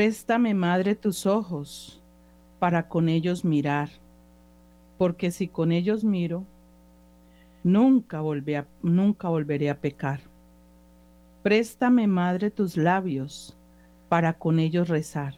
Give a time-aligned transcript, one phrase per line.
[0.00, 2.00] Préstame, Madre, tus ojos
[2.58, 3.90] para con ellos mirar,
[4.96, 6.46] porque si con ellos miro,
[7.62, 10.20] nunca, volveré a pecar.
[11.42, 13.54] Préstame, Madre, tus labios
[14.08, 15.34] para con ellos rezar,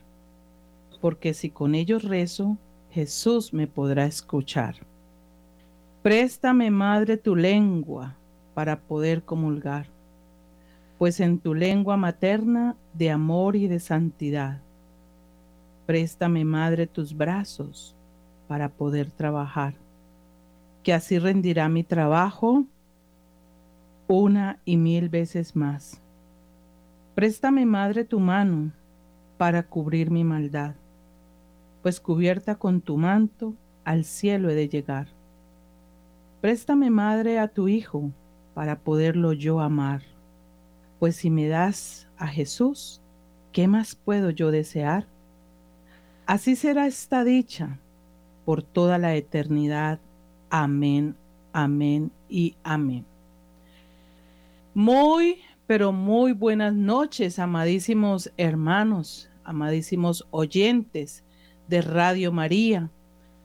[1.01, 2.57] porque si con ellos rezo,
[2.93, 4.77] Jesús me podrá escuchar.
[6.05, 8.15] Préstame, Madre, tu lengua
[8.55, 9.89] para poder comulgar,
[11.03, 14.61] pues en tu lengua materna de amor y de santidad.
[15.85, 17.97] Préstame, Madre, tus brazos
[18.47, 19.75] para poder trabajar,
[20.85, 22.67] que así rendirá mi trabajo
[24.07, 26.01] una y mil veces más.
[27.17, 28.71] Préstame, Madre, tu mano
[29.39, 30.77] para cubrir mi maldad,
[31.83, 35.09] pues cubierta con tu manto al cielo he de llegar.
[36.41, 38.13] Préstame, Madre, a tu Hijo
[38.55, 40.03] para poderlo yo amar,
[41.03, 43.01] pues si me das a Jesús,
[43.51, 45.09] ¿qué más puedo yo desear?
[46.27, 47.81] Así será esta dicha
[48.45, 49.99] por toda la eternidad.
[50.49, 51.17] Amén,
[51.53, 53.05] amén y amén.
[54.75, 61.25] Muy, pero muy buenas noches, amadísimos hermanos, amadísimos oyentes
[61.67, 62.91] de Radio María,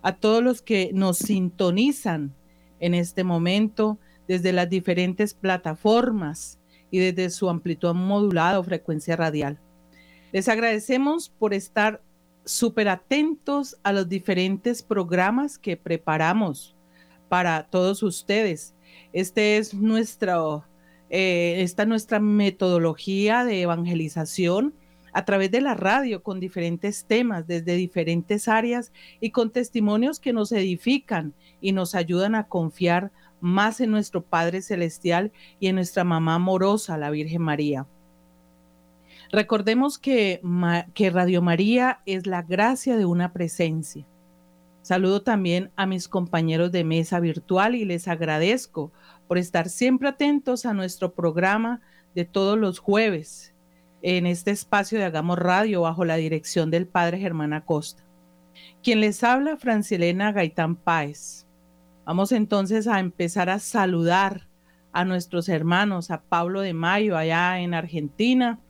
[0.03, 2.35] a todos los que nos sintonizan
[2.79, 6.56] en este momento desde las diferentes plataformas
[6.91, 9.59] y desde su amplitud modulada o frecuencia radial.
[10.31, 12.01] Les agradecemos por estar
[12.45, 16.75] súper atentos a los diferentes programas que preparamos
[17.29, 18.73] para todos ustedes.
[19.13, 20.65] Este es nuestro,
[21.09, 24.73] eh, esta nuestra metodología de evangelización
[25.13, 30.33] a través de la radio con diferentes temas desde diferentes áreas y con testimonios que
[30.33, 36.03] nos edifican y nos ayudan a confiar más en nuestro Padre Celestial y en nuestra
[36.03, 37.85] mamá amorosa, la Virgen María.
[39.31, 40.41] Recordemos que,
[40.93, 44.05] que Radio María es la gracia de una presencia.
[44.81, 48.91] Saludo también a mis compañeros de mesa virtual y les agradezco
[49.27, 51.81] por estar siempre atentos a nuestro programa
[52.15, 53.53] de todos los jueves
[54.01, 58.03] en este espacio de Hagamos Radio bajo la dirección del Padre Germán Acosta.
[58.81, 61.46] Quien les habla, Francilena Gaitán Páez.
[62.07, 64.47] Vamos entonces a empezar a saludar
[64.93, 68.61] a nuestros hermanos, a Pablo de Mayo allá en Argentina,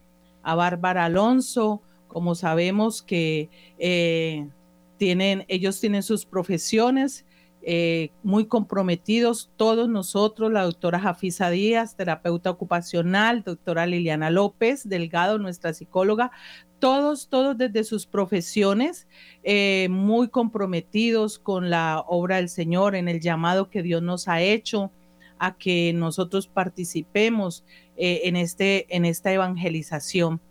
[0.42, 4.50] a Bárbara Alonso, como sabemos que eh,
[4.98, 7.28] tienen, ellos tienen sus profesiones
[7.62, 15.38] eh, muy comprometidos, todos nosotros, la doctora Jafisa Díaz, terapeuta ocupacional, doctora Liliana López Delgado,
[15.38, 16.32] nuestra psicóloga,
[16.80, 19.08] todos, todos desde sus profesiones,
[19.44, 24.42] eh, muy comprometidos con la obra del Señor, en el llamado que Dios nos ha
[24.42, 24.92] hecho
[25.40, 27.64] a que nosotros participemos
[27.96, 30.42] eh, en, este, en esta evangelización.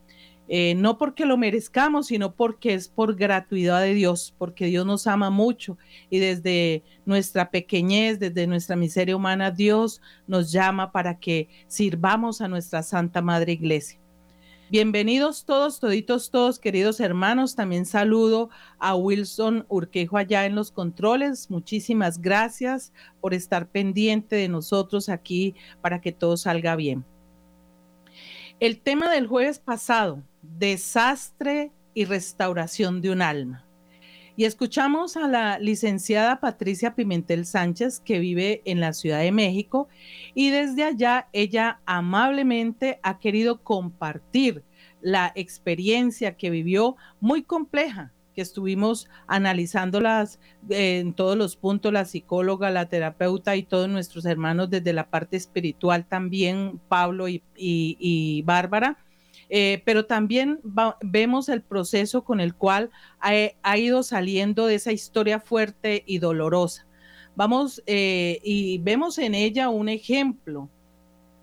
[0.49, 5.09] Eh, no porque lo merezcamos, sino porque es por gratuidad de Dios, porque Dios nos
[5.09, 5.77] ama mucho
[6.09, 12.49] y desde nuestra pequeñez, desde nuestra miseria humana, Dios nos llama para que sirvamos a
[12.49, 13.99] nuestra Santa Madre Iglesia.
[14.69, 17.55] Bienvenidos todos, toditos, todos, queridos hermanos.
[17.55, 18.51] También saludo
[18.81, 21.49] a Wilson Urquejo allá en los controles.
[21.53, 27.05] Muchísimas gracias por estar pendiente de nosotros aquí para que todo salga bien.
[28.59, 33.66] El tema del jueves pasado, desastre y restauración de un alma.
[34.39, 39.89] Y escuchamos a la licenciada Patricia Pimentel Sánchez, que vive en la Ciudad de México,
[40.35, 44.63] y desde allá ella amablemente ha querido compartir
[45.01, 52.05] la experiencia que vivió muy compleja, que estuvimos analizándolas eh, en todos los puntos, la
[52.05, 58.99] psicóloga, la terapeuta y todos nuestros hermanos desde la parte espiritual también, Pablo y Bárbara
[59.49, 60.61] eh, pero también
[61.03, 62.91] vemos el proceso con el cual
[63.21, 66.87] ha, ido saliendo de esa historia fuerte y dolorosa.
[67.35, 70.71] Vamos eh, y vemos en ella un ejemplo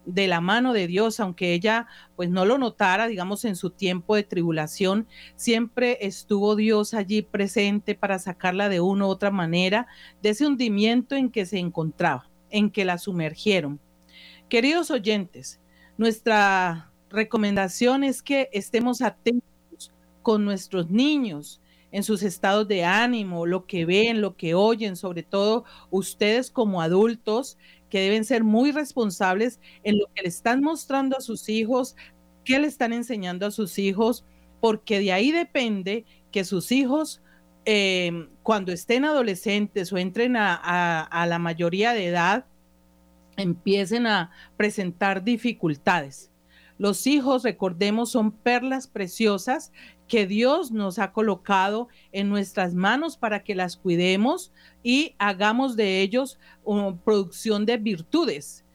[0.05, 4.15] de la mano de Dios, aunque ella pues no lo notara, digamos, en su tiempo
[4.15, 9.87] de tribulación, siempre estuvo Dios allí presente para sacarla de una u otra manera
[10.21, 13.79] de ese hundimiento en que se encontraba, en que la sumergieron.
[14.49, 15.61] Queridos oyentes,
[15.97, 21.61] nuestra recomendación es que estemos atentos con nuestros niños
[21.91, 26.81] en sus estados de ánimo, lo que ven, lo que oyen, sobre todo ustedes como
[26.81, 27.57] adultos
[27.89, 31.95] que deben ser muy responsables en lo que le están mostrando a sus hijos,
[32.43, 34.25] qué le están enseñando a sus hijos,
[34.59, 37.21] porque de ahí depende que sus hijos
[37.65, 42.45] em, cuando estén adolescentes o entren a la mayoría de edad,
[43.37, 46.32] empiecen a presentar dificultades
[46.77, 49.71] Los hijos, recordemos, son perlas preciosas
[50.07, 54.51] que Dios nos ha colocado en nuestras manos para que las cuidemos
[54.83, 58.65] y hagamos de ellos una producción de virtudes,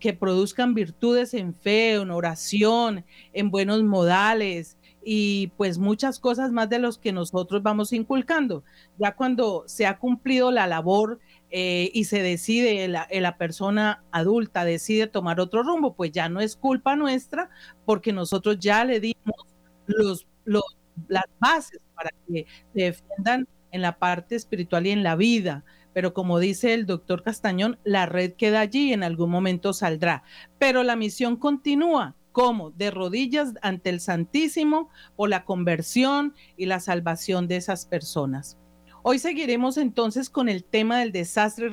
[0.00, 6.68] que produzcan virtudes en fe, en oración, en buenos modales, y pues muchas cosas más
[6.68, 8.64] de los que nosotros vamos inculcando.
[8.98, 11.18] Ya cuando se ha cumplido la labor
[11.50, 16.28] eh, y se decide, la, eh, la, persona adulta decide tomar otro rumbo, pues ya
[16.28, 17.50] no es culpa nuestra
[17.84, 19.46] porque nosotros ya le dimos
[19.86, 20.64] los, los,
[21.08, 25.64] las bases para que se defiendan en la parte espiritual y en la vida.
[25.92, 30.22] Pero como dice el doctor Castañón, la red queda allí y en algún momento saldrá.
[30.58, 32.70] Pero la misión continúa ¿Cómo?
[32.70, 38.56] De rodillas ante el Santísimo por la conversión y la salvación de esas personas.
[39.02, 41.70] Hoy seguiremos entonces con el tema del desastre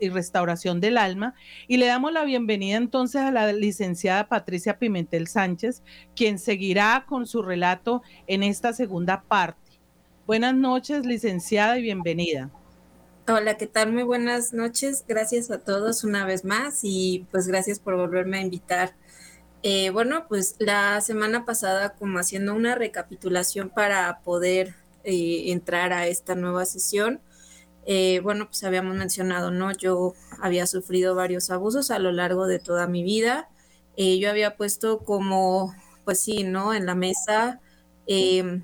[0.00, 1.34] y restauración del alma
[1.68, 5.82] y le damos la bienvenida entonces a la licenciada Patricia Pimentel Sánchez,
[6.16, 9.60] quien seguirá con su relato en esta segunda parte.
[10.26, 12.50] Buenas noches, licenciada, y bienvenida.
[13.28, 13.92] Hola, ¿qué tal?
[13.92, 15.04] Muy buenas noches.
[15.06, 18.94] Gracias a todos una vez más y pues gracias por volverme a invitar
[19.62, 24.74] eh, bueno, pues la semana pasada, como haciendo una recapitulación para poder
[25.04, 27.20] eh, entrar a esta nueva sesión,
[27.86, 29.72] eh, bueno, pues habíamos mencionado, ¿no?
[29.72, 33.48] Yo había sufrido varios abusos a lo largo de toda mi vida.
[33.96, 35.74] yo había puesto como,
[36.04, 36.72] pues sí, ¿no?
[36.74, 37.60] En la mesa,
[38.06, 38.62] que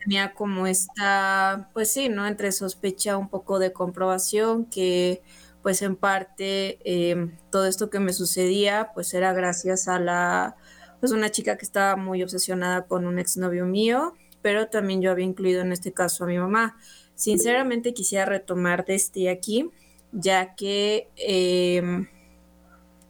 [0.00, 2.26] tenía como esta, pues sí, ¿no?
[2.26, 5.22] Entre sospecha, un poco de comprobación, que
[5.62, 10.56] pues en parte em, todo esto que me sucedía pues era gracias a la
[11.00, 15.24] pues una chica que estaba muy obsesionada con un exnovio mío, pero también yo había
[15.24, 16.76] incluido en este caso a mi mamá.
[17.14, 19.70] Sinceramente quisiera retomar desde aquí,
[20.12, 22.08] ya que em,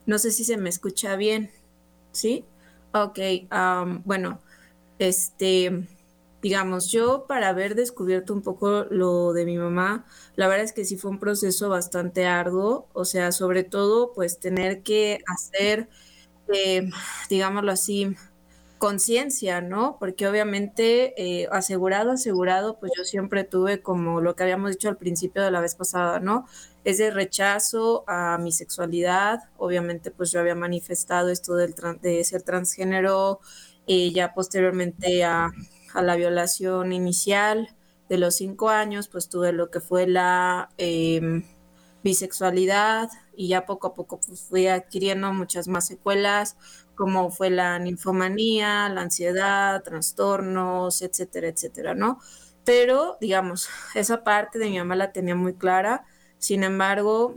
[0.06, 1.50] no sé si se me escucha bien,
[2.12, 2.44] ¿sí?
[2.92, 3.18] Ok,
[4.04, 4.40] bueno,
[4.98, 5.86] este
[6.42, 10.06] digamos, yo para haber descubierto un poco lo de mi mamá,
[10.36, 14.40] la verdad es que sí fue un proceso bastante arduo, o sea, sobre todo pues
[14.40, 15.88] tener que hacer,
[16.52, 16.88] eh,
[17.28, 18.16] digámoslo así,
[18.80, 19.96] conciencia, ¿no?
[20.00, 24.96] Porque obviamente eh, asegurado, asegurado, pues yo siempre tuve como lo que habíamos dicho al
[24.96, 26.46] principio de la vez pasada, ¿no?
[26.82, 33.38] Ese rechazo a mi sexualidad, obviamente pues yo había manifestado esto del de ser transgénero,
[33.86, 35.52] eh, ya posteriormente a
[35.94, 37.74] a la violación inicial
[38.08, 41.44] de los cinco años, pues tuve lo que fue la em,
[42.02, 46.56] bisexualidad y ya poco a poco pues, fui adquiriendo muchas más secuelas,
[47.00, 52.18] como fue la ninfomanía, la ansiedad, trastornos, etcétera, etcétera, ¿no?
[52.62, 56.04] Pero, digamos, esa parte de mi mamá la tenía muy clara,
[56.36, 57.36] sin embargo,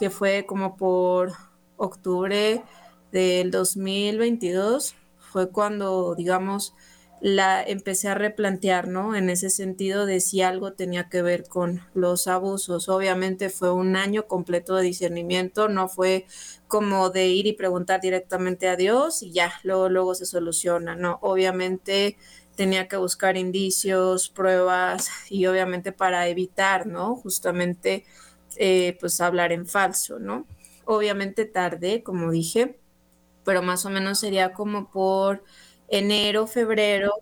[0.00, 1.32] que fue como por
[1.76, 2.64] octubre
[3.12, 6.74] del 2022, fue cuando, digamos,
[7.20, 9.14] la empecé a replantear, ¿no?
[9.14, 12.88] En ese sentido de si algo tenía que ver con los abusos.
[12.88, 16.26] Obviamente fue un año completo de discernimiento, no fue
[16.68, 21.18] como de ir y preguntar directamente a Dios y ya, luego, luego se soluciona, ¿no?
[21.22, 22.16] Obviamente
[22.56, 27.16] tenía que buscar indicios, pruebas y obviamente para evitar, ¿no?
[27.16, 28.04] Justamente,
[28.56, 30.46] eh, pues hablar en falso, ¿no?
[30.84, 32.78] Obviamente tardé, como dije,
[33.44, 35.44] pero más o menos sería como por
[35.88, 37.12] enero, febrero,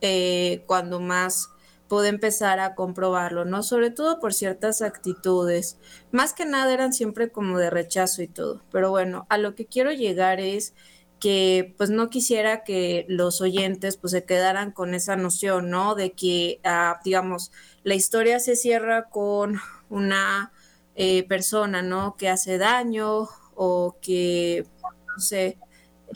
[0.00, 1.50] eh, cuando más
[1.90, 3.64] pude empezar a comprobarlo, ¿no?
[3.64, 5.76] Sobre todo por ciertas actitudes.
[6.12, 8.62] Más que nada eran siempre como de rechazo y todo.
[8.70, 10.72] Pero bueno, a lo que quiero llegar es
[11.18, 15.96] que pues no quisiera que los oyentes pues se quedaran con esa noción, ¿no?
[15.96, 17.50] De que, ah, digamos,
[17.82, 20.52] la historia se cierra con una
[20.94, 22.16] eh, persona, ¿no?
[22.16, 24.64] Que hace daño o que,
[25.08, 25.58] no sé,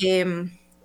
[0.00, 0.24] eh,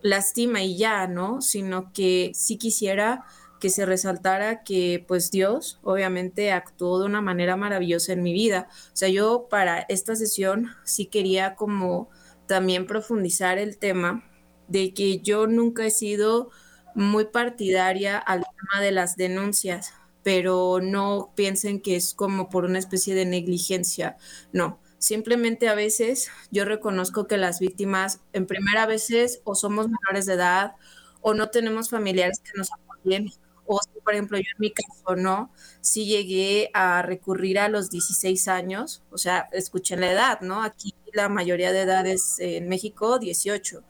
[0.01, 1.43] lastima y ya, ¿no?
[1.43, 3.23] Sino que sí quisiera
[3.59, 8.67] que se resaltara que pues Dios obviamente actuó de una manera maravillosa en mi vida.
[8.93, 12.09] O sea, yo para esta sesión sí quería como
[12.47, 14.23] también profundizar el tema
[14.67, 16.49] de que yo nunca he sido
[16.95, 22.79] muy partidaria al tema de las denuncias, pero no piensen que es como por una
[22.79, 24.17] especie de negligencia,
[24.51, 30.25] no Simplemente a veces yo reconozco que las víctimas, en primera veces, o somos menores
[30.25, 30.75] de edad,
[31.21, 33.29] o no tenemos familiares que nos apoyen,
[33.71, 35.51] o si, por ejemplo, yo en mi caso, ¿no?
[35.79, 40.63] Si llegué a recurrir a los 16 años, o sea, escuchen la edad, ¿no?
[40.63, 43.83] Aquí la mayoría de edades en México, 18.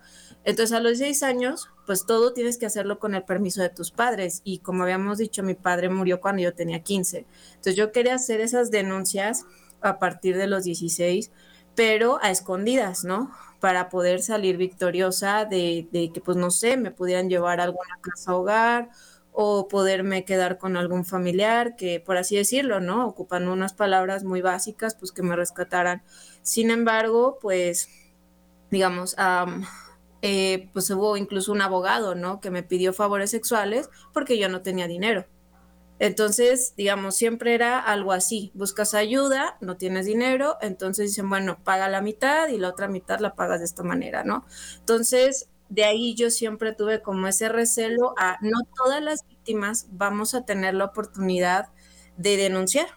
[0.43, 3.91] Entonces, a los 16 años, pues todo tienes que hacerlo con el permiso de tus
[3.91, 4.41] padres.
[4.43, 7.25] Y como habíamos dicho, mi padre murió cuando yo tenía 15.
[7.51, 9.45] Entonces, yo quería hacer esas denuncias
[9.79, 11.31] a partir de los 16,
[11.74, 13.31] pero a escondidas, ¿no?
[13.59, 18.00] para poder salir victoriosa de, de, que, pues no sé, me pudieran llevar a alguna
[18.01, 18.89] casa hogar
[19.31, 23.07] o poderme quedar con algún familiar que, por así decirlo, ¿no?
[23.07, 26.03] Ocupando unas palabras muy básicas, pues que me rescataran.
[26.41, 27.89] Sin embargo, pues,
[28.71, 29.15] digamos,
[30.21, 32.41] eh, pues hubo incluso un abogado, ¿no?
[32.41, 35.25] Que me pidió favores sexuales porque yo no tenía dinero.
[36.00, 41.89] Entonces, digamos, siempre era algo así, buscas ayuda, no tienes dinero, entonces dicen, bueno, paga
[41.89, 44.45] la mitad y la otra mitad la pagas de esta manera, ¿no?
[44.79, 50.33] Entonces, de ahí yo siempre tuve como ese recelo a no todas las víctimas vamos
[50.33, 51.69] a tener la oportunidad
[52.17, 52.88] de denunciar.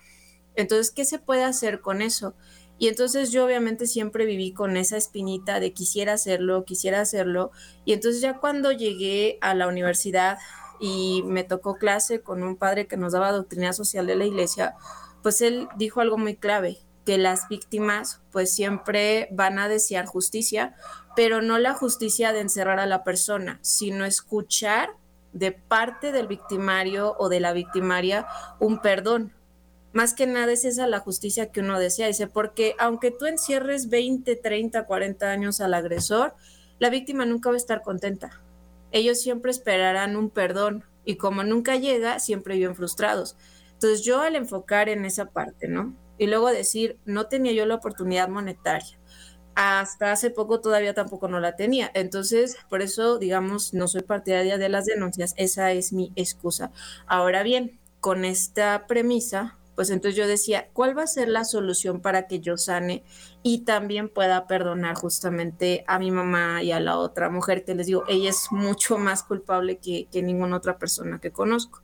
[0.54, 2.34] Entonces, ¿qué se puede hacer con eso?
[2.78, 7.52] Y entonces yo obviamente siempre viví con esa espinita de quisiera hacerlo, quisiera hacerlo.
[7.84, 10.38] Y entonces ya cuando llegué a la universidad,
[10.82, 14.74] y me tocó clase con un padre que nos daba doctrina social de la iglesia,
[15.22, 20.74] pues él dijo algo muy clave, que las víctimas pues siempre van a desear justicia,
[21.16, 24.90] pero no la justicia de encerrar a la persona, sino escuchar
[25.32, 28.26] de parte del victimario o de la victimaria
[28.60, 29.32] un perdón.
[29.92, 33.88] Más que nada es esa la justicia que uno desea, dice, porque aunque tú encierres
[33.88, 36.34] 20, 30, 40 años al agresor,
[36.78, 38.42] la víctima nunca va a estar contenta
[38.92, 43.36] ellos siempre esperarán un perdón y como nunca llega, siempre viven frustrados.
[43.72, 45.94] Entonces yo al enfocar en esa parte, ¿no?
[46.18, 48.98] Y luego decir, no tenía yo la oportunidad monetaria.
[49.54, 51.90] Hasta hace poco todavía tampoco no la tenía.
[51.94, 55.34] Entonces, por eso, digamos, no soy partidaria de las denuncias.
[55.36, 56.70] Esa es mi excusa.
[57.06, 62.00] Ahora bien, con esta premisa, pues entonces yo decía, ¿cuál va a ser la solución
[62.00, 63.04] para que yo sane
[63.42, 67.86] y también pueda perdonar justamente a mi mamá y a la otra mujer que les
[67.86, 71.82] digo, ella es mucho más culpable que, ninguna otra persona que conozco,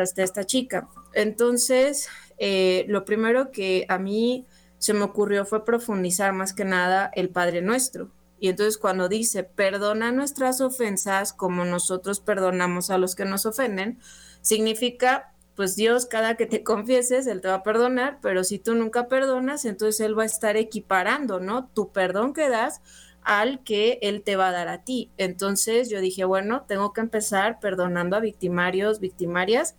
[0.00, 0.88] hasta esta chica.
[1.12, 2.08] Entonces,
[2.38, 4.46] eh, lo primero que a mí
[4.82, 8.10] se me ocurrió fue profundizar más que nada el Padre Nuestro.
[8.40, 14.00] Y entonces cuando dice, perdona nuestras ofensas como nosotros perdonamos a los que nos ofenden,
[14.40, 18.74] significa pues Dios cada que te confieses, Él te va a perdonar, pero si tú
[18.74, 21.68] nunca perdonas, entonces Él va a estar equiparando, ¿no?
[21.68, 22.80] Tu perdón que das
[23.22, 25.12] al que Él te va a dar a ti.
[25.16, 29.76] Entonces yo dije, bueno, tengo que empezar perdonando a victimarios, victimarias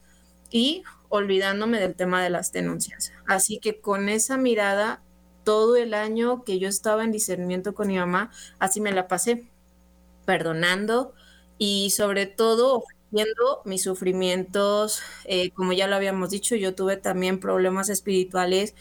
[0.50, 0.84] y
[1.16, 3.12] olvidándome del tema de las denuncias.
[3.28, 5.04] Así que con esa mirada,
[5.44, 9.48] todo el año que yo estaba en discernimiento con mi mamá, así me la pasé,
[10.26, 11.14] perdonando
[11.60, 17.40] y sobre todo viendo mis sufrimientos, eh, como ya lo habíamos dicho, yo tuve también
[17.40, 18.74] problemas espirituales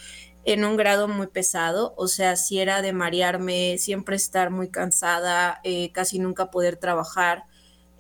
[0.46, 5.60] en un grado muy pesado, o sea, si era de marearme, siempre estar muy cansada,
[5.64, 7.44] eh, casi nunca poder trabajar.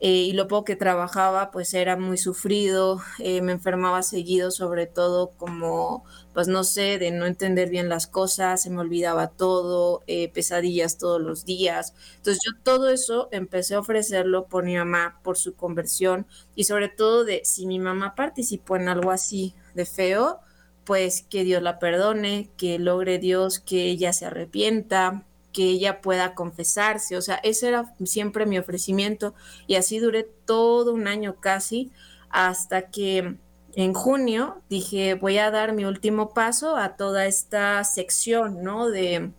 [0.04, 4.88] Eh, y lo poco que trabajaba pues era muy sufrido, eh, me enfermaba seguido sobre
[4.88, 6.04] todo como
[6.34, 10.98] pues no sé, de no entender bien las cosas, se me olvidaba todo, eh, pesadillas
[10.98, 11.94] todos los días.
[12.16, 16.88] Entonces yo todo eso empecé a ofrecerlo por mi mamá, por su conversión y sobre
[16.88, 20.40] todo de si mi mamá participó en algo así de feo,
[20.84, 26.34] pues que Dios la perdone, que logre Dios que ella se arrepienta, que ella pueda
[26.34, 29.34] confesarse, o sea, ese era siempre mi ofrecimiento
[29.66, 31.92] y así duré todo un año casi
[32.30, 33.36] hasta que
[33.74, 38.88] en junio dije voy a dar mi último paso a toda esta sección, ¿no?
[38.88, 39.32] De,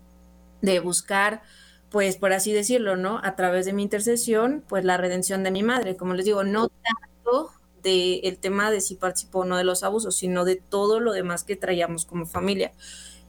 [0.62, 1.42] de buscar,
[1.90, 3.20] pues por así decirlo, ¿no?
[3.24, 6.70] A través de mi intercesión, pues la redención de mi madre, como les digo, no
[6.70, 7.52] tanto
[7.84, 11.12] del el tema de si participó o no de los abusos, sino de todo lo
[11.14, 12.72] demás que traíamos como familia.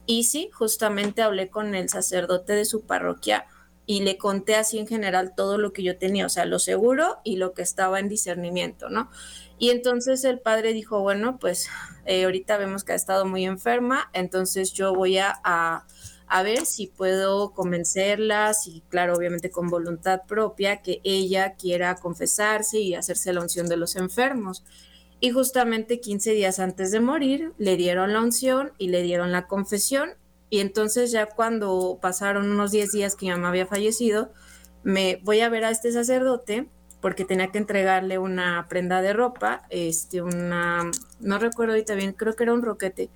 [0.05, 3.45] Y sí, justamente hablé con el sacerdote de su parroquia
[3.87, 7.17] y le conté así en general todo lo que yo tenía, o sea, lo seguro
[7.23, 9.09] y lo que estaba en discernimiento, ¿no?
[9.57, 11.69] Y entonces el padre dijo, bueno, pues
[12.05, 15.85] eh, ahorita vemos que ha estado muy enferma, entonces yo voy a, a,
[16.27, 22.79] a, ver si puedo convencerla, si claro, obviamente con voluntad propia, que ella quiera confesarse
[22.79, 24.63] y hacerse la unción de los enfermos.
[25.19, 29.47] Y justamente 15 días antes de morir le dieron la unción y le dieron la
[29.47, 30.11] confesión.
[30.49, 34.31] Y entonces ya cuando pasaron unos 10 días que mi mamá había fallecido,
[34.83, 36.67] me voy a ver a este sacerdote
[37.01, 42.35] porque tenía que entregarle una prenda de ropa, este, una, no recuerdo ahorita bien, creo
[42.35, 43.09] que era un roquete.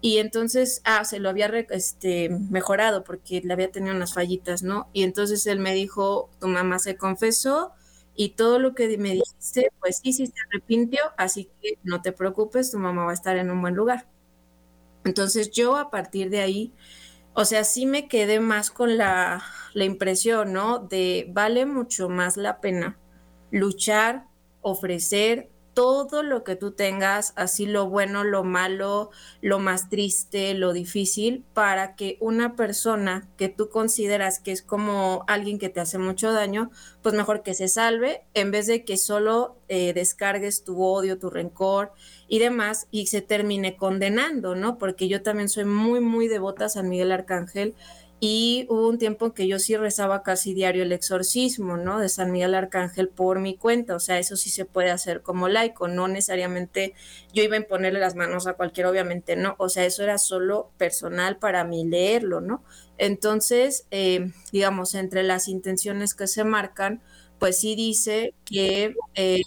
[0.00, 4.88] Y entonces, ah, se lo había este, mejorado porque le había tenido unas fallitas, ¿no?
[4.92, 7.72] Y entonces él me dijo, tu mamá se confesó,
[8.16, 12.12] y todo lo que me dijiste, pues sí, sí se arrepintió, así que no te
[12.12, 14.08] preocupes, tu mamá va a estar en un buen lugar.
[15.04, 16.74] Entonces yo a partir de ahí,
[17.34, 19.44] o sea, sí me quedé más con la,
[19.74, 20.80] la impresión, ¿no?
[20.80, 22.98] De vale mucho más la pena
[23.50, 24.26] luchar,
[24.62, 29.10] ofrecer, todo lo que tú tengas, así lo bueno, lo malo,
[29.42, 35.26] lo más triste, lo difícil, para que una persona que tú consideras que es como
[35.28, 36.70] alguien que te hace mucho daño,
[37.02, 41.28] pues mejor que se salve, en vez de que solo eh, descargues tu odio, tu
[41.28, 41.92] rencor
[42.26, 44.78] y demás, y se termine condenando, ¿no?
[44.78, 47.74] Porque yo también soy muy, muy devota a San Miguel Arcángel
[48.18, 51.98] y hubo un tiempo en que yo sí rezaba casi diario el exorcismo, ¿no?
[52.00, 55.48] De San Miguel Arcángel por mi cuenta, o sea, eso sí se puede hacer como
[55.48, 56.94] laico, no necesariamente
[57.34, 60.70] yo iba a imponerle las manos a cualquiera, obviamente no, o sea, eso era solo
[60.78, 62.64] personal para mí leerlo, ¿no?
[62.96, 67.02] Entonces, eh, digamos, entre las intenciones que se marcan,
[67.38, 68.94] pues sí dice que...
[69.14, 69.42] Eh,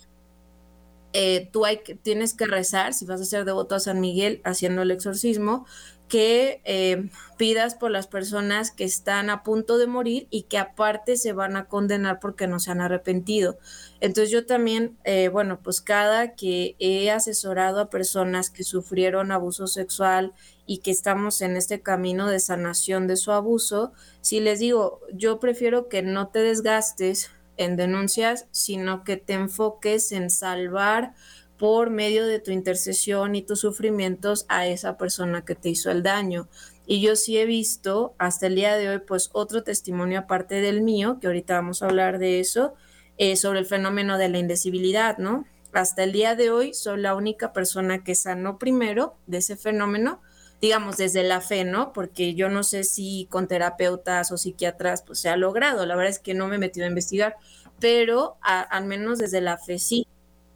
[1.14, 1.64] eh, tú
[2.04, 5.66] tienes que rezar, si vas a ser devoto a San Miguel haciendo el exorcismo,
[6.10, 11.16] que eh, pidas por las personas que están a punto de morir y que aparte
[11.16, 13.60] se van a condenar porque no se han arrepentido.
[14.02, 19.68] Entonces yo también, eh, bueno, pues cada que he asesorado a personas que sufrieron abuso
[19.68, 20.34] sexual
[20.66, 25.40] y que estamos en este camino de sanación de su abuso, si les digo, yo
[25.40, 31.14] prefiero que no te desgastes en denuncias, sino que te enfoques en salvar
[31.60, 36.02] por medio de tu intercesión y tus sufrimientos a esa persona que te hizo el
[36.02, 36.48] daño.
[36.88, 40.82] Y yo sí he visto hasta el día de hoy, pues otro testimonio aparte del
[40.82, 42.74] mío, que ahorita vamos a hablar de eso,
[43.18, 45.46] eh, sobre el fenómeno de la indecibilidad, ¿no?
[45.74, 50.22] Hasta el día de hoy soy la única persona que sanó primero de ese fenómeno,
[50.62, 51.92] digamos, desde la fe, ¿no?
[51.92, 56.12] Porque yo no sé si con terapeutas o psiquiatras pues se ha logrado, la verdad
[56.12, 57.36] es que no me he metido a investigar,
[57.80, 60.08] pero al menos desde la fe sí.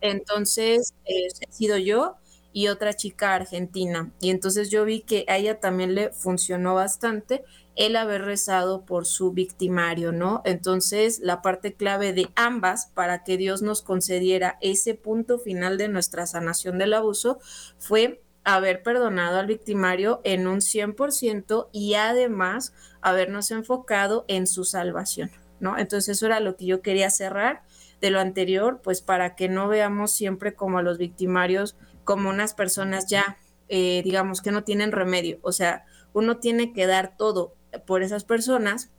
[0.03, 2.17] Entonces, eh, he sido yo
[2.51, 4.11] y otra chica argentina.
[4.19, 7.43] Y entonces yo vi que a ella también le funcionó bastante
[7.75, 10.41] el haber rezado por su victimario, ¿no?
[10.45, 15.87] Entonces, la parte clave de ambas para que Dios nos concediera ese punto final de
[15.87, 17.39] nuestra sanación del abuso
[17.79, 25.31] fue haber perdonado al victimario en un 100% y además habernos enfocado en su salvación,
[25.61, 25.77] ¿no?
[25.79, 27.63] Entonces, eso era lo que yo quería cerrar
[28.03, 32.53] de lo anterior, pues para que no veamos siempre como a los victimarios como unas
[32.53, 33.37] personas ya,
[33.69, 35.39] eh, digamos, que no tienen remedio.
[35.41, 37.55] O sea, uno tiene que dar todo
[37.87, 38.91] por esas personas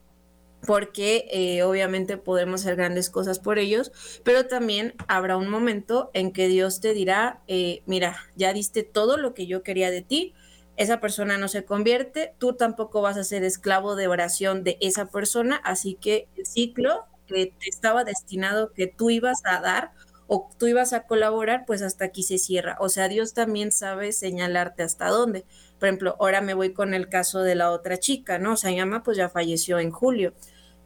[0.67, 3.93] porque eh, obviamente podemos hacer grandes cosas por ellos,
[4.25, 9.19] pero también habrá un momento en que Dios te dirá, eh, mira, ya diste todo
[9.19, 10.33] lo que yo quería de ti,
[10.79, 15.11] esa persona no se convierte, tú tampoco vas a ser esclavo de oración de esa
[15.11, 19.93] persona, así que el ciclo que te estaba destinado que tú ibas a dar
[20.27, 22.77] o tú ibas a colaborar, pues hasta aquí se cierra.
[22.81, 25.45] O sea, Dios también sabe señalarte hasta dónde.
[25.79, 28.53] Por ejemplo, ahora me voy con el caso de la otra chica, ¿no?
[28.53, 30.33] O sea, mi pues ya falleció en julio,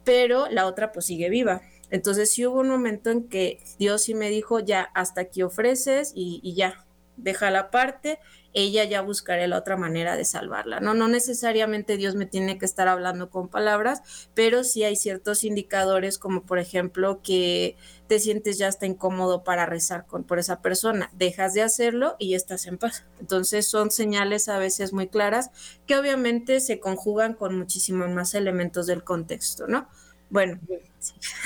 [0.03, 1.61] pero la otra pues sigue viva.
[1.89, 6.11] Entonces sí hubo un momento en que Dios sí me dijo, ya, hasta aquí ofreces
[6.15, 6.85] y ya,
[7.19, 8.19] deja la parte
[8.53, 10.79] ella ya buscará la otra manera de salvarla.
[10.79, 15.43] No, no necesariamente Dios me tiene que estar hablando con palabras, pero sí hay ciertos
[15.43, 17.75] indicadores como por ejemplo que
[18.07, 22.33] te sientes ya está incómodo para rezar con, por esa persona, dejas de hacerlo y
[22.33, 23.05] estás en paz.
[23.19, 25.51] Entonces son señales a veces muy claras
[25.85, 29.87] que obviamente se conjugan con muchísimos más elementos del contexto, ¿no?
[30.29, 30.59] Bueno.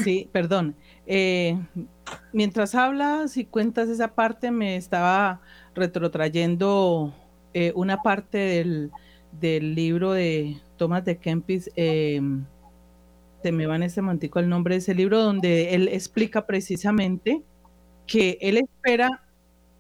[0.04, 0.76] Sí, perdón.
[1.06, 1.58] Eh,
[2.32, 5.42] mientras hablas y cuentas esa parte, me estaba
[5.76, 7.14] retrotrayendo
[7.54, 12.22] eh, una parte del, libro de Thomas de Kempis, eh,
[13.42, 17.44] se me va en este momentico el nombre de ese libro, donde él explica precisamente
[18.08, 19.24] que él espera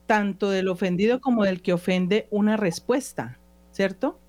[0.06, 3.40] tanto del ofendido como del que ofende una respuesta,
[3.72, 4.20] ¿cierto?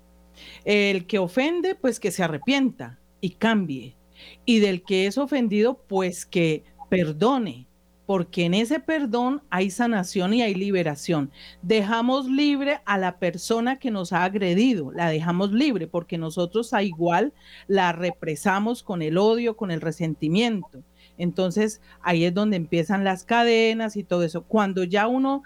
[0.63, 3.95] El que ofende, pues que se arrepienta y cambie.
[4.45, 7.64] Y del que es ofendido, pues que perdone
[8.05, 11.31] porque en ese perdón hay sanación y hay liberación.
[11.61, 16.83] Dejamos libre a la persona que nos ha agredido, la dejamos libre porque nosotros a
[16.83, 17.33] igual
[17.67, 20.83] la represamos con el odio, con el resentimiento.
[21.17, 24.43] Entonces ahí es donde empiezan las cadenas y todo eso.
[24.43, 25.43] Cuando ya uno,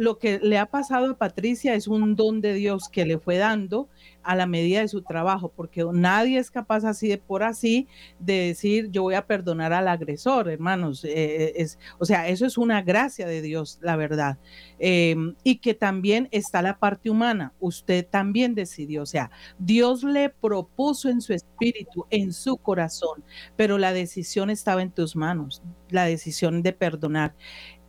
[0.00, 3.36] lo que le ha pasado a Patricia es un don de Dios que le fue
[3.36, 3.90] dando
[4.22, 7.86] a la medida de su trabajo, porque nadie es capaz así de por así
[8.18, 11.04] de decir yo voy a perdonar al agresor, hermanos.
[11.04, 14.38] Eh, eh, es, o sea, eso es una gracia de Dios, la verdad.
[14.78, 17.52] Em, y que también está la parte humana.
[17.60, 23.22] Usted también decidió, o sea, Dios le propuso en su espíritu, en su corazón,
[23.54, 27.34] pero la decisión estaba en tus manos, la decisión de perdonar.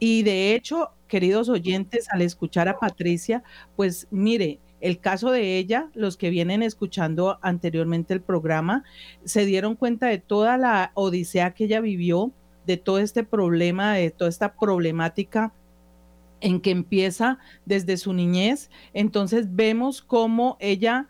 [0.04, 3.44] Y de hecho, queridos oyentes, al escuchar a Patricia,
[3.76, 8.84] pues mire, el caso de ella, los que vienen escuchando anteriormente el programa,
[9.26, 12.32] se dieron cuenta de toda la odisea que ella vivió,
[12.66, 15.54] de todo este problema, de toda esta problemática
[16.40, 17.38] en que empieza
[17.68, 18.72] desde su niñez.
[18.96, 21.08] Entonces vemos cómo ella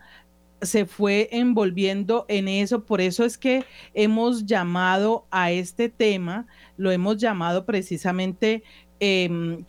[0.62, 2.84] se fue envolviendo en eso.
[2.84, 8.62] Por eso es que hemos llamado a este tema, lo hemos llamado precisamente
[9.02, 9.64] em,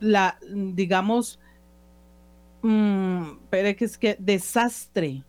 [0.00, 1.38] la, digamos,
[2.62, 5.22] mm, pero es que desastre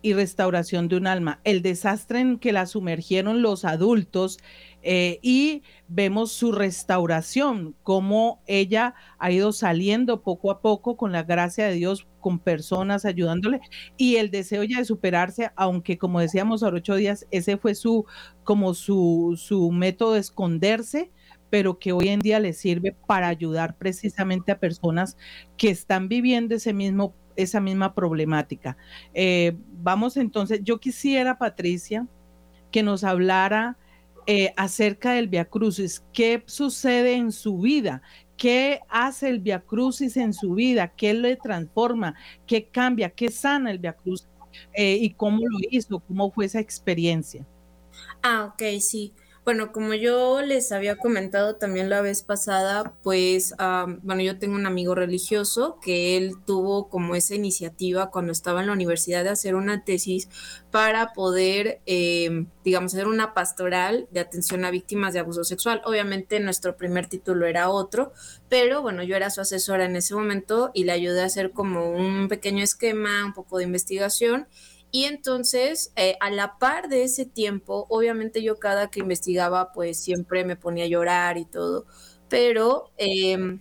[0.00, 4.38] y restauración de un alma, el desastre en que la sumergieron los adultos
[4.82, 11.24] eh, y vemos su restauración, cómo ella ha ido saliendo poco a poco con la
[11.24, 13.60] gracia de Dios, con personas ayudándole
[13.98, 18.06] y el deseo ya de superarse, aunque como decíamos a ocho días, ese fue su,
[18.44, 21.10] como su, su método de esconderse,
[21.50, 25.16] pero que hoy en día le sirve para ayudar precisamente a personas
[25.56, 28.76] que están viviendo ese mismo esa misma problemática.
[29.14, 32.06] Eh, vamos entonces, yo quisiera, Patricia,
[32.70, 33.76] que nos hablara
[34.26, 38.02] eh, acerca del Via Crucis, qué sucede en su vida,
[38.36, 42.14] qué hace el Via Crucis en su vida, qué le transforma,
[42.46, 44.28] qué cambia, qué sana el Via Crucis
[44.72, 47.46] eh, y cómo lo hizo, cómo fue esa experiencia.
[48.22, 49.14] Ah, ok, sí.
[49.46, 53.54] Bueno, como yo les había comentado también la vez pasada, pues,
[54.02, 58.66] bueno, yo tengo un amigo religioso que él tuvo como esa iniciativa cuando estaba en
[58.66, 60.28] la universidad de hacer una tesis
[60.72, 65.80] para poder, em, digamos, hacer una pastoral de atención a víctimas de abuso sexual.
[65.84, 68.12] Obviamente nuestro primer título era otro,
[68.48, 71.88] pero bueno, yo era su asesora en ese momento y le ayudé a hacer como
[71.92, 74.48] un pequeño esquema, un poco de investigación
[74.96, 80.00] y entonces, eh, a la par de ese tiempo, obviamente yo cada que investigaba, pues
[80.00, 81.84] siempre me ponía a llorar y todo,
[82.30, 83.60] pero em,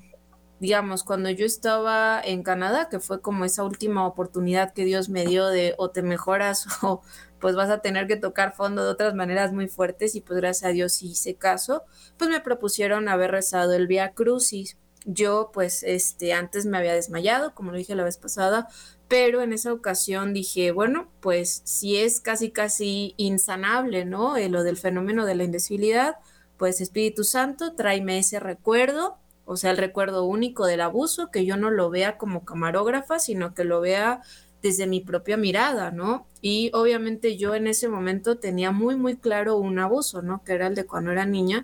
[0.62, 5.26] digamos, cuando yo estaba en Canadá, que fue como esa última oportunidad que Dios me
[5.26, 7.02] dio de o te mejoras o
[7.40, 10.70] pues vas a tener que tocar fondo de otras maneras muy fuertes y pues gracias
[10.70, 11.84] a Dios hice caso,
[12.18, 14.78] pues me propusieron haber rezado el Via Crucis.
[15.06, 18.68] Yo pues este antes me había desmayado, como lo dije la vez pasada,
[19.08, 24.36] pero en esa ocasión dije, bueno, pues si es casi casi insanable, ¿no?
[24.38, 26.16] Eh, lo del fenómeno de la indecibilidad,
[26.58, 31.56] pues Espíritu Santo, tráeme ese recuerdo, o sea, el recuerdo único del abuso, que yo
[31.58, 34.22] no lo vea como camarógrafa, sino que lo vea
[34.64, 36.26] desde mi propia mirada, ¿no?
[36.42, 40.44] Y obviamente yo en ese momento tenía muy, muy claro un abuso, ¿no?
[40.44, 41.64] Que era el de cuando era niña,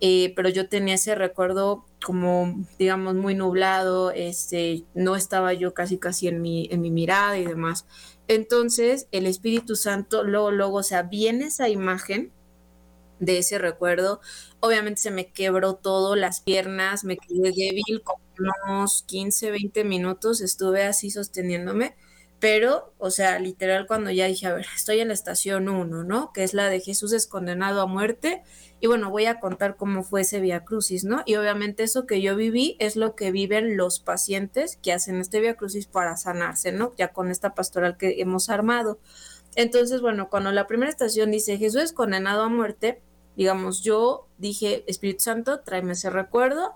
[0.00, 5.98] eh, pero yo tenía ese recuerdo como, digamos, muy nublado, este, no estaba yo casi
[5.98, 7.86] casi en mi, en mi mirada y demás.
[8.28, 12.32] Entonces, el Espíritu Santo, luego, luego, o sea, viene esa imagen
[13.18, 14.20] de ese recuerdo.
[14.60, 18.22] Obviamente se me quebró todo, las piernas, me quedé débil, como
[18.66, 21.94] unos 15, 20 minutos estuve así sosteniéndome
[22.40, 26.32] pero, o sea, literal cuando ya dije, a ver, estoy en la estación 1, ¿no?
[26.32, 28.42] Que es la de Jesús es condenado a muerte.
[28.80, 31.22] Y bueno, voy a contar cómo fue ese Via Crucis, ¿no?
[31.26, 35.40] Y obviamente eso que yo viví es lo que viven los pacientes que hacen este
[35.40, 36.94] Via Crucis para sanarse, ¿no?
[36.96, 38.98] Ya con esta pastoral que hemos armado.
[39.54, 43.02] Entonces, bueno, cuando la primera estación dice Jesús es condenado a muerte,
[43.36, 46.72] digamos, yo dije, Espíritu Santo, tráeme ese recuerdo.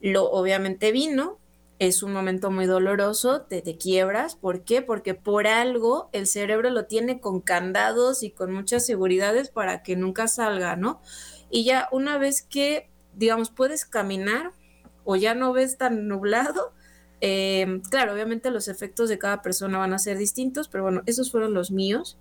[0.00, 1.38] Lo obviamente vino,
[1.86, 4.36] es un momento muy doloroso, te, te quiebras.
[4.36, 4.82] ¿Por qué?
[4.82, 9.96] Porque por algo el cerebro lo tiene con candados y con muchas seguridades para que
[9.96, 11.00] nunca salga, ¿no?
[11.50, 14.52] Y ya una vez que, digamos, puedes caminar
[15.04, 16.72] o ya no ves tan nublado,
[17.20, 21.30] em, claro, obviamente los efectos de cada persona van a ser distintos, pero bueno, esos
[21.30, 22.18] fueron los míos.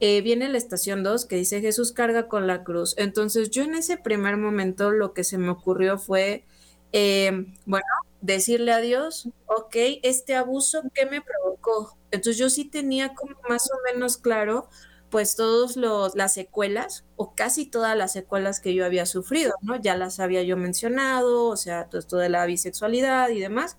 [0.00, 2.94] Eh, viene la estación 2 que dice Jesús carga con la cruz.
[2.98, 6.44] Entonces yo en ese primer momento lo que se me ocurrió fue,
[6.92, 7.86] em, bueno,
[8.20, 11.96] decirle a Dios, ok, este abuso, ¿qué me provocó?
[12.10, 14.68] Entonces yo sí tenía como más o menos claro,
[15.10, 15.76] pues todas
[16.14, 19.76] las secuelas o casi todas las secuelas que yo había sufrido, ¿no?
[19.80, 23.78] Ya las había yo mencionado, o sea, todo esto de la bisexualidad y demás.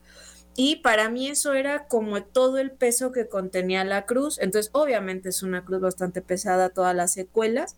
[0.55, 4.39] Y para mí eso era como todo el peso que contenía la cruz.
[4.39, 7.75] Entonces, obviamente es una cruz bastante pesada, todas las secuelas.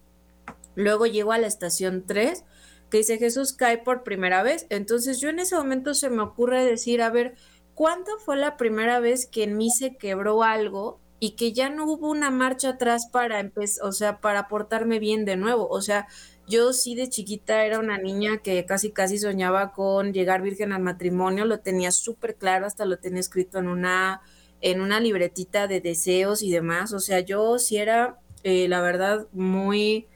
[0.75, 2.45] Luego llego a la estación 3
[2.89, 4.65] que dice Jesús cae por primera vez.
[4.69, 7.36] Entonces yo en ese momento se me ocurre decir, a ver,
[7.75, 11.86] ¿cuándo fue la primera vez que en mí se quebró algo y que ya no
[11.86, 15.67] hubo una marcha atrás para empezar, o sea, para portarme bien de nuevo?
[15.69, 16.08] O sea,
[16.47, 20.82] yo sí de chiquita era una niña que casi casi soñaba con llegar virgen al
[20.82, 24.21] matrimonio, lo tenía súper claro, hasta lo tenía escrito en una
[24.62, 29.28] en una libretita de deseos y demás, o sea, yo sí era, eh, la verdad,
[29.32, 30.08] muy,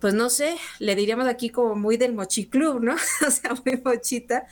[0.00, 2.94] pues no sé, le diríamos aquí como muy del mochiclub, ¿no?
[3.26, 4.46] o sea, muy mochita.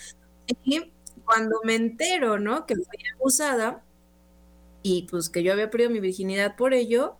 [0.64, 0.92] Y
[1.24, 2.66] cuando me entero, ¿no?
[2.66, 3.82] Que fui abusada
[4.82, 7.16] y pues que yo había perdido mi virginidad por ello,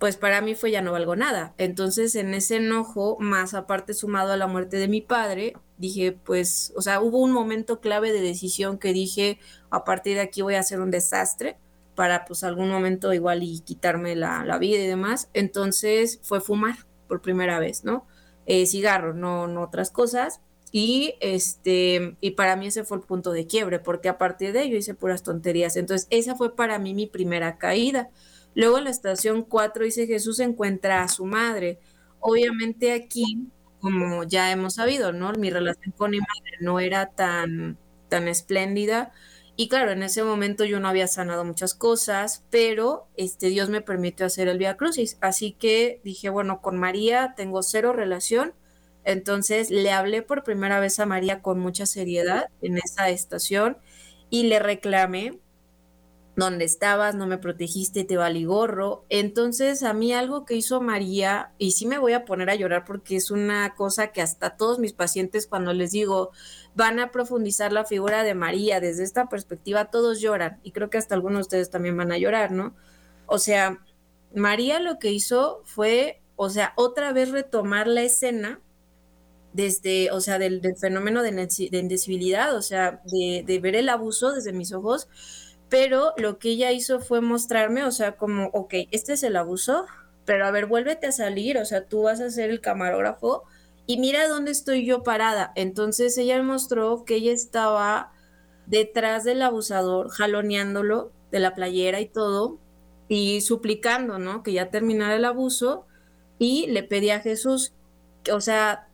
[0.00, 1.54] pues para mí fue ya no valgo nada.
[1.58, 6.72] Entonces, en ese enojo, más aparte sumado a la muerte de mi padre, dije, pues,
[6.76, 9.38] o sea, hubo un momento clave de decisión que dije,
[9.70, 11.58] a partir de aquí voy a hacer un desastre
[11.94, 15.30] para pues algún momento igual y quitarme la, la vida y demás.
[15.34, 16.76] Entonces fue fumar
[17.08, 18.06] por primera vez, ¿no?
[18.46, 20.40] Eh, cigarro, no, no otras cosas.
[20.70, 24.62] Y este, y para mí ese fue el punto de quiebre, porque a partir de
[24.62, 25.76] ello hice puras tonterías.
[25.76, 28.10] Entonces, esa fue para mí mi primera caída.
[28.54, 31.78] Luego en la estación 4 dice Jesús encuentra a su madre.
[32.20, 33.48] Obviamente aquí,
[33.80, 35.32] como ya hemos sabido, ¿no?
[35.32, 39.12] Mi relación con mi madre no era tan, tan espléndida.
[39.58, 43.82] Y claro, en ese momento yo no había sanado muchas cosas, pero este Dios me
[43.82, 45.18] permitió hacer el Via Crucis.
[45.20, 48.54] Así que dije, bueno, con María tengo cero relación
[49.08, 53.78] entonces le hablé por primera vez a María con mucha seriedad en esa estación
[54.28, 55.40] y le reclamé
[56.36, 59.06] dónde estabas, no me protegiste, te valí gorro.
[59.08, 62.84] Entonces, a mí algo que hizo María, y sí me voy a poner a llorar
[62.84, 66.30] porque es una cosa que hasta todos mis pacientes cuando les digo,
[66.78, 70.98] van a profundizar la figura de María desde esta perspectiva, todos lloran, y creo que
[70.98, 72.76] hasta algunos de ustedes también van a llorar, ¿no?
[73.26, 73.80] O sea,
[74.32, 78.60] María lo que hizo fue, o sea, otra vez retomar la escena
[79.52, 84.72] desde, o sea, del, fenómeno de, indecibilidad, o sea, de, ver el abuso desde mis
[84.72, 85.08] ojos,
[85.68, 89.84] pero lo que ella hizo fue mostrarme, o sea, como, ok, este es el abuso,
[90.24, 93.42] pero a ver, vuélvete a salir, o sea, tú vas a ser el camarógrafo
[93.88, 95.50] y mira dónde estoy yo parada.
[95.56, 98.12] Entonces ella mostró que ella estaba
[98.66, 102.58] detrás del abusador, jaloneándolo de la playera y todo,
[103.08, 104.42] y suplicando, ¿no?
[104.42, 105.86] Que ya terminara el abuso,
[106.38, 107.72] y le pedí a Jesús,
[108.30, 108.88] o sea,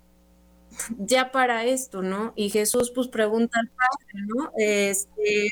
[0.99, 2.33] ya para esto, ¿no?
[2.37, 4.53] Y Jesús pues pregunta al Padre, ¿no?
[4.57, 5.49] Este,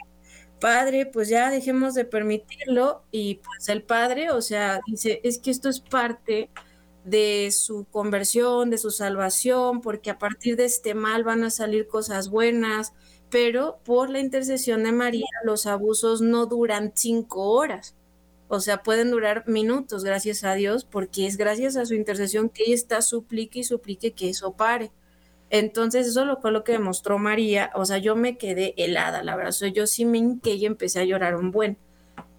[0.61, 5.51] Padre, pues ya dejemos de permitirlo y pues el Padre, o sea, dice, es que
[5.51, 6.49] esto es parte
[7.05, 11.87] de su conversión, de su salvación, porque a partir de este mal van a salir
[11.89, 12.93] cosas buenas,
[13.31, 17.95] pero por la intercesión de María los abusos no duran cinco horas,
[18.55, 22.65] o sea, pueden durar minutos, gracias a Dios, porque es gracias a su intercesión que
[22.65, 24.93] ella está suplique y suplique que eso pare.
[25.49, 27.71] Entonces, eso lo fue lo que demostró María.
[27.75, 29.55] O sea, yo me quedé helada, la verdad.
[29.75, 31.79] Yo sí me hinqué y empecé a llorar un buen.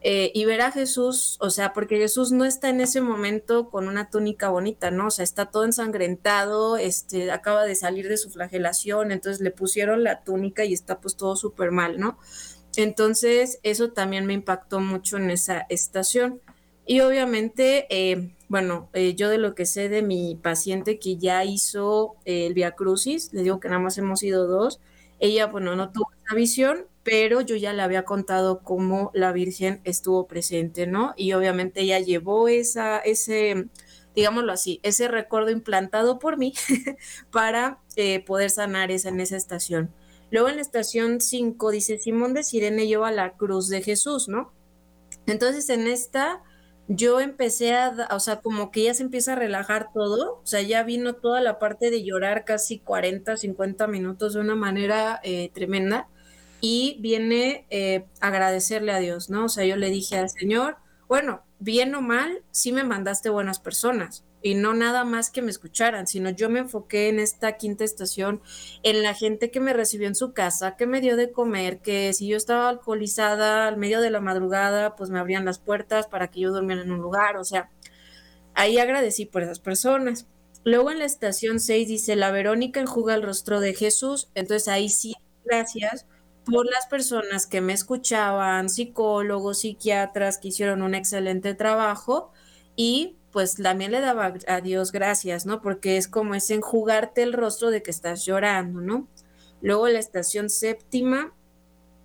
[0.05, 3.87] Eh, y ver a Jesús, o sea, porque Jesús no está en ese momento con
[3.87, 5.07] una túnica bonita, ¿no?
[5.07, 10.03] O sea, está todo ensangrentado, este, acaba de salir de su flagelación, entonces le pusieron
[10.03, 12.17] la túnica y está pues todo súper mal, ¿no?
[12.75, 16.41] Entonces, eso también me impactó mucho en esa estación.
[16.85, 21.45] Y obviamente, eh, bueno, eh, yo de lo que sé de mi paciente que ya
[21.45, 24.81] hizo el Via Crucis, le digo que nada más hemos ido dos,
[25.19, 29.81] ella, bueno, no tuvo esa visión, pero yo ya le había contado cómo la Virgen
[29.83, 31.13] estuvo presente, ¿no?
[31.17, 33.67] Y obviamente ella llevó esa, ese,
[34.15, 36.53] digámoslo así, ese recuerdo implantado por mí
[37.31, 37.81] para
[38.25, 39.93] poder sanar esa en esa estación.
[40.31, 44.51] Luego en la estación 5 dice, Simón de Sirene lleva la cruz de Jesús, ¿no?
[45.27, 46.41] Entonces en esta
[46.87, 50.61] yo empecé a, o sea, como que ya se empieza a relajar todo, o sea,
[50.61, 55.49] ya vino toda la parte de llorar casi 40, 50 minutos de una manera eh,
[55.53, 56.09] tremenda
[56.65, 59.43] y viene eh, agradecerle a Dios, ¿no?
[59.45, 60.77] O sea, yo le dije al Señor,
[61.09, 65.51] bueno, bien o mal, sí me mandaste buenas personas, y no nada más que me
[65.51, 68.41] escucharan, sino yo me enfoqué en esta quinta estación,
[68.81, 72.13] en la gente que me recibió en su casa, que me dio de comer, que
[72.13, 76.29] si yo estaba alcoholizada al medio de la madrugada, pues me abrían las puertas para
[76.29, 77.71] que yo durmiera en un lugar, o sea,
[78.53, 80.27] ahí agradecí por esas personas.
[80.63, 84.87] Luego en la estación 6 dice, la Verónica enjuga el rostro de Jesús, entonces ahí
[84.87, 86.07] sí, gracias
[86.45, 92.31] por las personas que me escuchaban, psicólogos, psiquiatras que hicieron un excelente trabajo
[92.75, 95.61] y pues también le daba a Dios gracias, ¿no?
[95.61, 99.07] Porque es como es enjugarte el rostro de que estás llorando, ¿no?
[99.61, 101.33] Luego la estación séptima,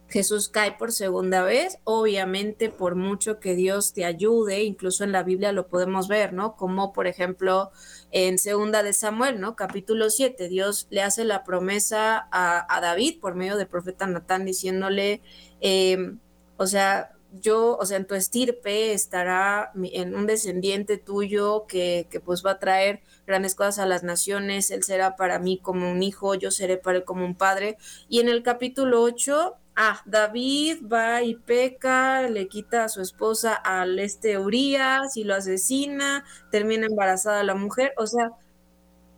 [0.08, 5.22] Jesús cae por segunda vez, obviamente por mucho que Dios te ayude, incluso en la
[5.22, 6.56] Biblia lo podemos ver, ¿no?
[6.56, 7.70] Como por ejemplo
[8.10, 9.56] en segunda de Samuel, ¿no?
[9.56, 15.20] Capítulo 7, Dios le hace la promesa a, David por medio del profeta Natán diciéndole,
[15.60, 16.14] eh,
[16.56, 22.20] o sea, yo, o sea, en tu estirpe estará en un descendiente tuyo que, que,
[22.20, 26.02] pues va a traer grandes cosas a las naciones, él será para mí como un
[26.02, 27.76] hijo, yo seré para él como un padre.
[28.08, 33.54] Y en el capítulo 8, ah, David va y peca, le quita a su esposa
[33.54, 38.32] al este Urias y lo asesina, termina embarazada la mujer, o sea,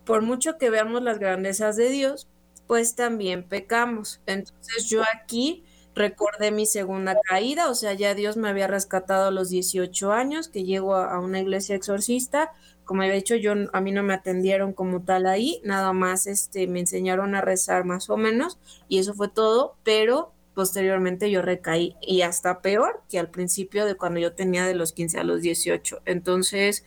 [0.05, 2.27] por mucho que veamos las grandezas de Dios,
[2.67, 4.21] pues también pecamos.
[4.27, 9.31] Entonces yo aquí recordé mi segunda caída, o sea, ya Dios me había rescatado a
[9.31, 12.51] los 18 años, que llego a, una iglesia exorcista,
[12.85, 16.67] como había dicho, yo a mí no me atendieron como tal ahí, nada más este,
[16.67, 21.95] me enseñaron a rezar más o menos y eso fue todo, pero posteriormente yo recaí
[22.01, 25.41] y hasta peor que al principio de cuando yo tenía de los 15 a los
[25.41, 26.01] 18.
[26.05, 26.83] Entonces,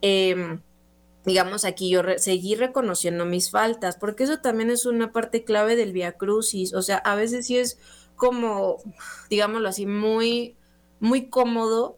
[0.00, 0.60] em,
[1.24, 5.92] digamos, aquí yo seguí reconociendo mis faltas, porque eso también es una parte clave del
[5.92, 7.78] Via Crucis, o sea, a veces sí es
[8.16, 8.78] como,
[9.30, 10.56] digámoslo así, muy,
[11.00, 11.96] muy cómodo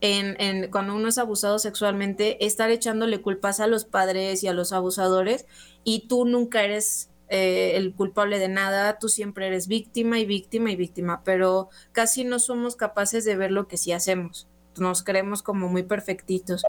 [0.00, 4.52] en, en, cuando uno es abusado sexualmente, estar echándole culpas a los padres y a
[4.52, 5.46] los abusadores
[5.84, 10.70] y tú nunca eres eh, el culpable de nada, tú siempre eres víctima y víctima
[10.70, 14.48] y víctima, pero casi no somos capaces de ver lo que sí hacemos.
[14.76, 16.62] Nos creemos como muy perfectitos.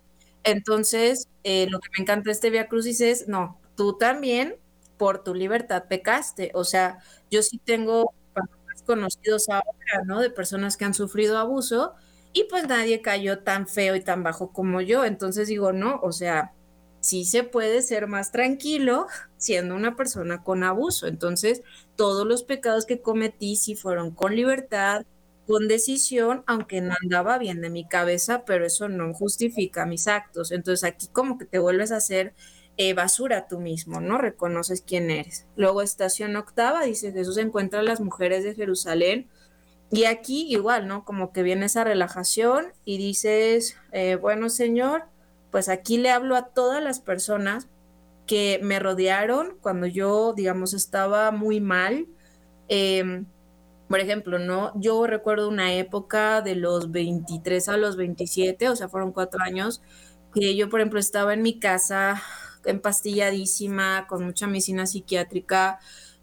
[0.45, 4.55] Entonces, eh, lo que me encanta este Via Crucis es, no, tú también
[4.97, 6.51] por tu libertad pecaste.
[6.53, 6.99] O sea,
[7.29, 8.13] yo sí tengo
[8.85, 10.19] conocidos ahora, ¿no?
[10.21, 11.93] De personas que han sufrido abuso
[12.33, 15.05] y pues nadie cayó tan feo y tan bajo como yo.
[15.05, 16.53] Entonces digo, no, o sea,
[17.03, 21.05] sí se puede ser más tranquilo siendo una persona con abuso.
[21.07, 21.61] Entonces,
[21.95, 25.05] todos los pecados que cometí sí fueron con libertad,
[25.45, 30.51] con decisión, aunque no andaba bien de mi cabeza, pero eso no justifica mis actos.
[30.51, 32.33] Entonces aquí como que te vuelves a hacer
[32.77, 34.17] eh, basura tú mismo, ¿no?
[34.17, 35.45] Reconoces quién eres.
[35.57, 39.29] Luego estación octava, dice Jesús encuentra a las mujeres de Jerusalén.
[39.91, 41.05] Y aquí igual, ¿no?
[41.05, 45.05] Como que viene esa relajación y dices, eh, bueno, Señor,
[45.53, 47.67] pues aquí le hablo a todas las personas
[48.25, 52.07] que me rodearon cuando yo, digamos, estaba muy mal.
[52.69, 53.27] Em,
[53.87, 54.71] por ejemplo, ¿no?
[54.81, 59.83] Yo recuerdo una época de los 23 a los 27, o sea, fueron cuatro años,
[60.33, 62.19] que yo, por ejemplo, estaba en mi casa
[62.65, 65.77] empastilladísima, con mucha medicina psiquiátrica,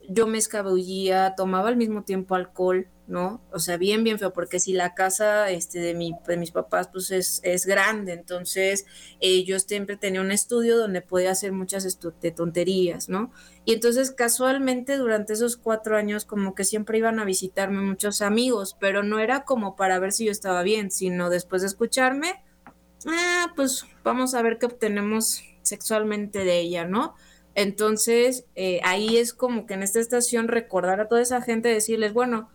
[0.09, 3.43] yo me escabullía, tomaba al mismo tiempo alcohol, ¿no?
[3.53, 6.89] O sea, bien, bien feo, porque si la casa este, de, mi, de mis papás
[6.89, 8.87] pues es, es grande, entonces
[9.21, 11.99] eh, yo siempre tenía un estudio donde podía hacer muchas
[12.37, 13.33] tonterías, ¿no?
[13.65, 18.77] Y entonces casualmente durante esos cuatro años como que siempre iban a visitarme muchos amigos,
[18.79, 22.43] pero no era como para ver si yo estaba bien, sino después de escucharme,
[23.07, 27.15] ah, pues vamos a ver qué obtenemos sexualmente de ella, ¿no?
[27.57, 32.13] Entonces, eh, ahí es como que en esta estación recordar a toda esa gente, decirles,
[32.13, 32.49] bueno,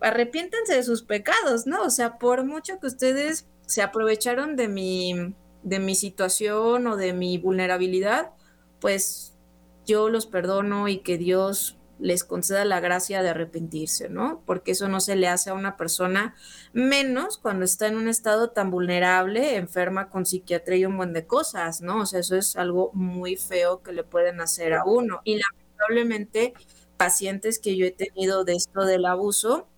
[0.00, 1.82] arrepiéntanse de sus pecados, ¿no?
[1.82, 7.12] O sea, por mucho que ustedes se aprovecharon de mi, de mi situación o de
[7.12, 8.30] mi vulnerabilidad,
[8.80, 9.34] pues
[9.86, 14.42] yo los perdono y que Dios les conceda la gracia de arrepentirse, ¿no?
[14.44, 16.34] Porque eso no se le hace a una persona,
[16.72, 21.26] menos cuando está en un estado tan vulnerable, enferma con psiquiatría y un buen de
[21.26, 22.02] cosas, ¿no?
[22.02, 25.20] O sea, eso es algo muy feo que le pueden hacer a uno.
[25.24, 26.52] Y lamentablemente,
[26.96, 29.68] pacientes que yo he tenido de esto del abuso,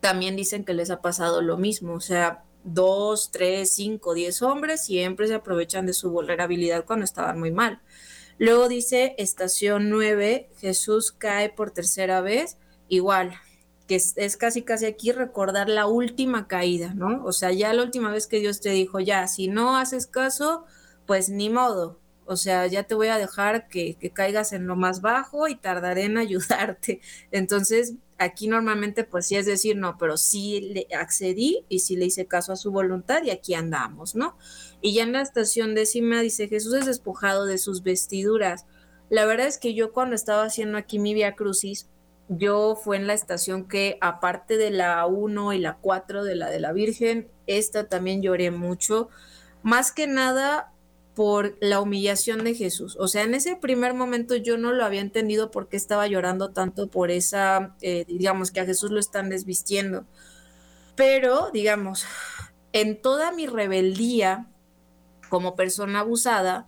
[0.00, 4.84] también dicen que les ha pasado lo mismo, o sea, dos, tres, cinco, diez hombres
[4.84, 7.80] siempre se aprovechan de su vulnerabilidad cuando estaban muy mal.
[8.38, 12.56] Luego dice estación 9, Jesús cae por tercera vez,
[12.88, 13.34] igual,
[13.86, 17.22] que es, casi casi aquí recordar la última caída, ¿no?
[17.24, 20.64] O sea, ya la última vez que Dios te dijo, ya, si no haces caso,
[21.06, 21.98] pues ni modo.
[22.24, 25.56] O sea, ya te voy a dejar que, que caigas en lo más bajo y
[25.56, 27.00] tardaré en ayudarte.
[27.32, 32.04] Entonces, aquí normalmente pues sí es decir, no, pero sí le accedí y sí le
[32.04, 34.36] hice caso a su voluntad y aquí andamos, ¿no?
[34.82, 38.66] Y ya en la estación décima dice, Jesús es despojado de sus vestiduras.
[39.08, 41.88] La verdad es que yo cuando estaba haciendo aquí mi Via Crucis,
[42.28, 46.50] yo fue en la estación que aparte de la 1 y la 4 de la
[46.50, 49.08] de la Virgen, esta también lloré mucho.
[49.62, 50.74] Más que nada
[51.20, 52.96] por la humillación de Jesús.
[52.98, 56.52] O sea, en ese primer momento yo no lo había entendido por qué estaba llorando
[56.52, 60.06] tanto por esa, eh, digamos, que a Jesús lo están desvistiendo.
[60.96, 62.06] Pero, digamos,
[62.72, 64.46] en toda mi rebeldía
[65.28, 66.66] como persona abusada,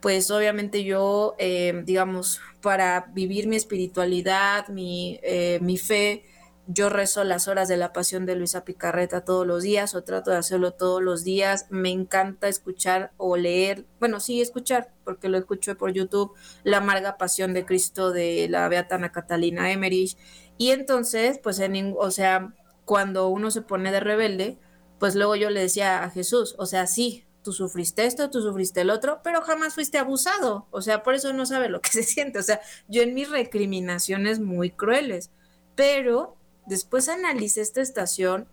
[0.00, 6.26] pues obviamente yo, eh, digamos, para vivir mi espiritualidad, mi, eh, mi fe,
[6.72, 10.30] yo rezo las horas de la pasión de Luisa Picarreta todos los días o trato
[10.30, 11.66] de hacerlo todos los días.
[11.68, 17.18] Me encanta escuchar o leer, bueno, sí, escuchar, porque lo escucho por YouTube, La amarga
[17.18, 20.16] pasión de Cristo de la Beatana Catalina Emmerich.
[20.58, 22.54] Y entonces, pues, en, o sea,
[22.84, 24.58] cuando uno se pone de rebelde,
[25.00, 28.82] pues luego yo le decía a Jesús, o sea, sí, tú sufriste esto, tú sufriste
[28.82, 30.68] el otro, pero jamás fuiste abusado.
[30.70, 32.38] O sea, por eso no sabe lo que se siente.
[32.38, 35.30] O sea, yo en mis recriminaciones muy crueles,
[35.74, 36.36] pero
[36.70, 38.46] Después analicé esta estación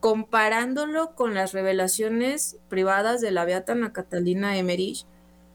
[0.00, 5.06] comparándolo con las revelaciones privadas de la Beata Ana Catalina Emerich.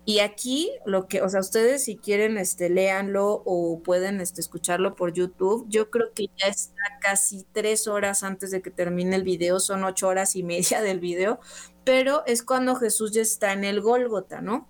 [0.05, 2.73] Y aquí, lo que, o sea, ustedes si quieren, este,
[3.17, 5.65] o pueden este, escucharlo por YouTube.
[5.67, 9.83] Yo creo que ya está casi tres horas antes de que termine el video, son
[9.83, 11.41] ocho horas y media del video,
[11.83, 14.69] pero es cuando Jesús ya está en el Gólgota, ¿no?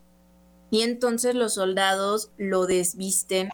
[0.72, 3.52] Y entonces los soldados lo desvisten,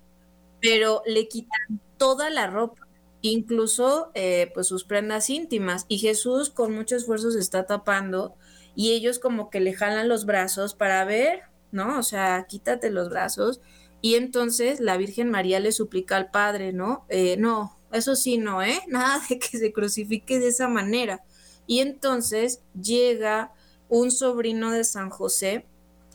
[0.62, 2.85] pero le quitan toda la ropa,
[3.32, 5.86] incluso eh, pues sus prendas íntimas.
[5.88, 8.36] Y Jesús con mucho esfuerzo se está tapando
[8.76, 11.98] y ellos como que le jalan los brazos para ver, ¿no?
[12.00, 13.62] O sea, quítate los brazos.
[14.02, 17.06] Y entonces la Virgen María le suplica al Padre, ¿no?
[17.10, 18.80] Eh, no, eso sí, no, ¿eh?
[18.88, 21.24] Nada de que se crucifique de esa manera.
[21.68, 23.54] Y entonces llega
[23.90, 25.66] un sobrino de San José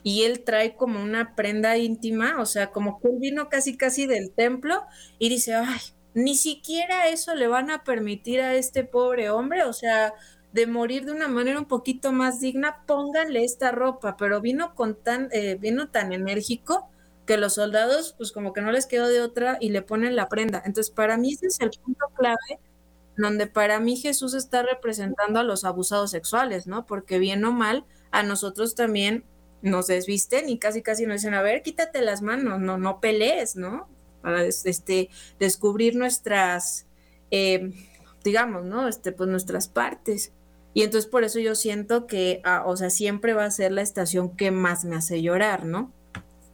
[0.03, 4.31] y él trae como una prenda íntima, o sea, como que vino casi casi del
[4.33, 4.83] templo
[5.19, 5.81] y dice, ay,
[6.15, 10.15] ni siquiera eso le van a permitir a este pobre hombre, o sea,
[10.53, 14.97] de morir de una manera un poquito más digna, pónganle esta ropa, pero vino con
[14.97, 16.89] tan, eh, vino tan enérgico
[17.27, 20.29] que los soldados, pues como que no les quedó de otra y le ponen la
[20.29, 20.63] prenda.
[20.65, 22.59] Entonces, para mí ese es el punto clave
[23.17, 26.87] donde para mí Jesús está representando a los abusados sexuales, ¿no?
[26.87, 29.25] Porque bien o mal, a nosotros también
[29.63, 33.57] nos desvisten y casi casi nos dicen, a ver, quítate las manos, no, no pelees,
[33.57, 33.89] ¿no?
[34.23, 36.87] Para este, descubrir nuestras,
[37.31, 37.73] eh,
[38.25, 38.89] digamos, ¿no?
[38.89, 40.33] Este, pues nuestras partes.
[40.73, 43.83] Y entonces por eso yo siento que, ah, o sea, siempre va a ser la
[43.83, 45.93] estación que más me hace llorar, ¿no?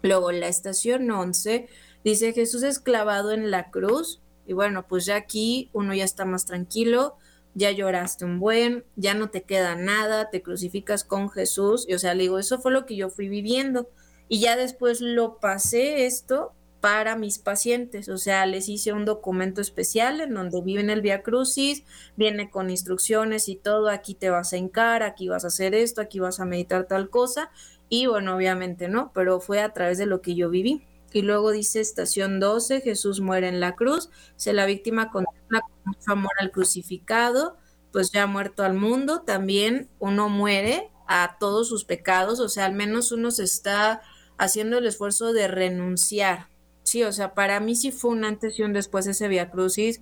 [0.02, 1.68] Luego la estación 11
[2.04, 6.24] dice Jesús es clavado en la cruz y bueno, pues ya aquí uno ya está
[6.24, 7.16] más tranquilo,
[7.54, 11.98] ya lloraste un buen, ya no te queda nada, te crucificas con Jesús y o
[11.98, 13.90] sea, le digo, eso fue lo que yo fui viviendo
[14.28, 16.54] y ya después lo pasé esto
[16.86, 21.24] para mis pacientes, o sea, les hice un documento especial en donde viven el Via
[21.24, 21.82] Crucis,
[22.14, 26.00] viene con instrucciones y todo, aquí te vas a encar, aquí vas a hacer esto,
[26.00, 27.50] aquí vas a meditar tal cosa,
[27.88, 30.86] y bueno, obviamente no, pero fue a través de lo que yo viví.
[31.12, 35.72] Y luego dice estación 12, Jesús muere en la cruz, se la víctima contempla con
[35.86, 37.56] mucho amor al crucificado,
[37.90, 42.64] pues ya ha muerto al mundo, también uno muere a todos sus pecados, o sea,
[42.64, 44.02] al menos uno se está
[44.38, 46.54] haciendo el esfuerzo de renunciar
[46.86, 50.00] Sí, o sea, para mí sí fue un antes y un después ese Via Crucis,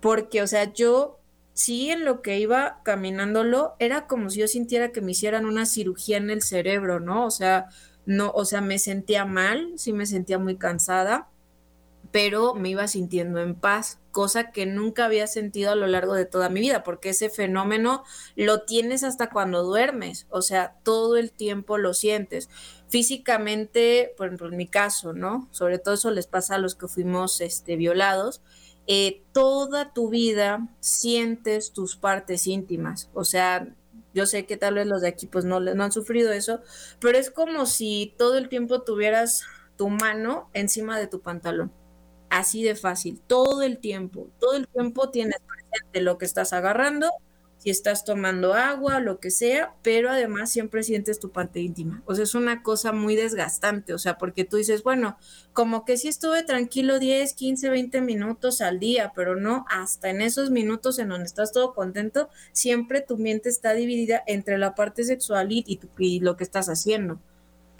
[0.00, 1.18] porque, o sea, yo
[1.54, 5.66] sí en lo que iba caminándolo era como si yo sintiera que me hicieran una
[5.66, 7.26] cirugía en el cerebro, ¿no?
[7.26, 7.66] O sea,
[8.06, 11.28] no, o sea, me sentía mal, sí me sentía muy cansada,
[12.12, 16.26] pero me iba sintiendo en paz, cosa que nunca había sentido a lo largo de
[16.26, 18.04] toda mi vida, porque ese fenómeno
[18.34, 22.48] lo tienes hasta cuando duermes, o sea, todo el tiempo lo sientes
[22.90, 25.48] físicamente, por ejemplo, en mi caso, ¿no?
[25.52, 28.42] Sobre todo eso les pasa a los que fuimos este, violados.
[28.88, 33.08] Eh, toda tu vida sientes tus partes íntimas.
[33.14, 33.68] O sea,
[34.12, 36.60] yo sé que tal vez los de aquí pues no, no han sufrido eso,
[36.98, 39.44] pero es como si todo el tiempo tuvieras
[39.76, 41.72] tu mano encima de tu pantalón.
[42.30, 47.10] Así de fácil, todo el tiempo, todo el tiempo tienes presente lo que estás agarrando
[47.60, 52.02] si estás tomando agua, lo que sea, pero además siempre sientes tu parte íntima.
[52.06, 55.18] O sea, es una cosa muy desgastante, o sea, porque tú dices, bueno,
[55.52, 60.22] como que sí estuve tranquilo 10, 15, 20 minutos al día, pero no, hasta en
[60.22, 65.04] esos minutos en donde estás todo contento, siempre tu mente está dividida entre la parte
[65.04, 67.20] sexual y, y lo que estás haciendo.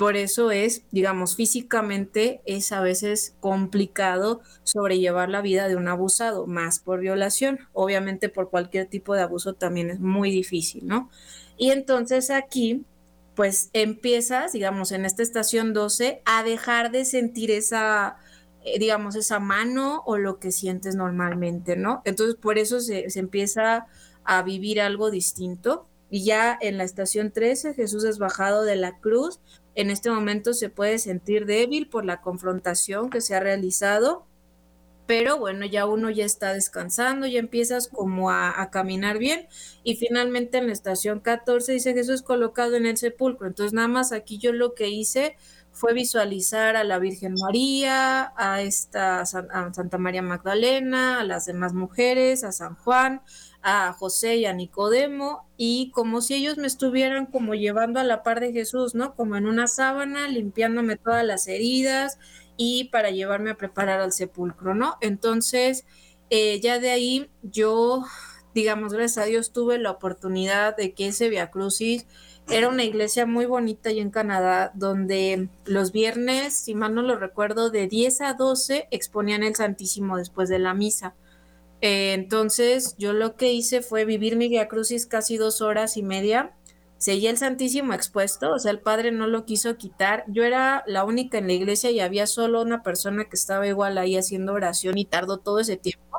[0.00, 6.46] Por eso es, digamos, físicamente es a veces complicado sobrellevar la vida de un abusado,
[6.46, 7.58] más por violación.
[7.74, 11.10] Obviamente por cualquier tipo de abuso también es muy difícil, ¿no?
[11.58, 12.86] Y entonces aquí,
[13.34, 18.16] pues empiezas, digamos, en esta estación 12, a dejar de sentir esa,
[18.64, 22.00] eh, digamos, esa mano o lo que sientes normalmente, ¿no?
[22.06, 23.86] Entonces por eso se, se empieza
[24.24, 25.86] a vivir algo distinto.
[26.12, 29.40] Y ya en la estación 13 Jesús es bajado de la cruz,
[29.74, 34.26] en este momento se puede sentir débil por la confrontación que se ha realizado,
[35.06, 39.48] pero bueno, ya uno ya está descansando, ya empiezas como a, caminar bien
[39.82, 43.48] y finalmente en la estación 14 dice Jesús colocado en el sepulcro.
[43.48, 45.36] Entonces nada más aquí yo lo que hice
[45.72, 52.44] fue visualizar a la Virgen María, a esta Santa María Magdalena, a las demás mujeres,
[52.44, 53.22] a San Juan,
[53.62, 58.22] a José y a Nicodemo y como si ellos me estuvieran como llevando a la
[58.22, 59.14] par de Jesús, ¿no?
[59.14, 62.18] Como en una sábana, limpiándome todas las heridas
[62.56, 64.96] y para llevarme a preparar al sepulcro, ¿no?
[65.00, 65.84] Entonces,
[66.30, 68.04] eh, ya de ahí yo,
[68.54, 72.06] digamos, gracias a Dios tuve la oportunidad de que ese Via Crucis
[72.48, 77.16] era una iglesia muy bonita y en Canadá, donde los viernes, si mal no lo
[77.16, 81.14] recuerdo, de 10 a 12 exponían el Santísimo después de la misa.
[81.80, 86.02] Eh, entonces, yo lo que hice fue vivir mi Via Crucis casi dos horas y
[86.02, 86.54] media.
[86.98, 90.24] Seguía el Santísimo expuesto, o sea, el padre no lo quiso quitar.
[90.28, 93.96] Yo era la única en la iglesia y había solo una persona que estaba igual
[93.98, 96.18] ahí haciendo oración y tardó todo ese tiempo.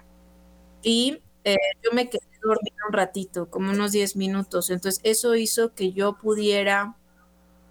[0.83, 4.69] Y eh, yo me quedé dormir un ratito, como unos 10 minutos.
[4.69, 6.95] Entonces eso hizo que yo pudiera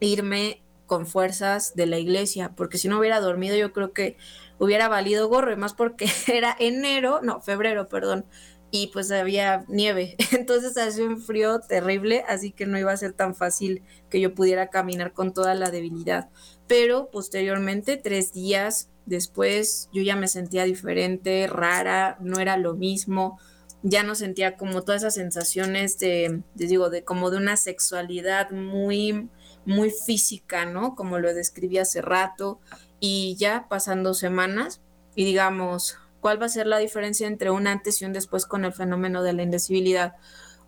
[0.01, 4.17] irme con fuerzas de la iglesia, porque si no hubiera dormido yo creo que
[4.61, 8.27] hubiera valido gorro, y más porque era enero, no, febrero, perdón,
[8.71, 13.13] y pues había nieve, entonces hacía un frío terrible, así que no iba a ser
[13.13, 16.29] tan fácil que yo pudiera caminar con toda la debilidad.
[16.69, 23.41] Pero posteriormente, tres días después, yo ya me sentía diferente, rara, no era lo mismo,
[23.83, 29.29] ya no sentía como todas esas sensaciones de, digo, de como de una sexualidad muy,
[29.65, 30.95] muy física, ¿no?
[30.95, 32.61] Como lo describí hace rato,
[33.01, 34.81] y ya pasando semanas,
[35.15, 38.65] y digamos, ¿cuál va a ser la diferencia entre un antes y un después con
[38.65, 40.17] el fenómeno de la indecibilidad?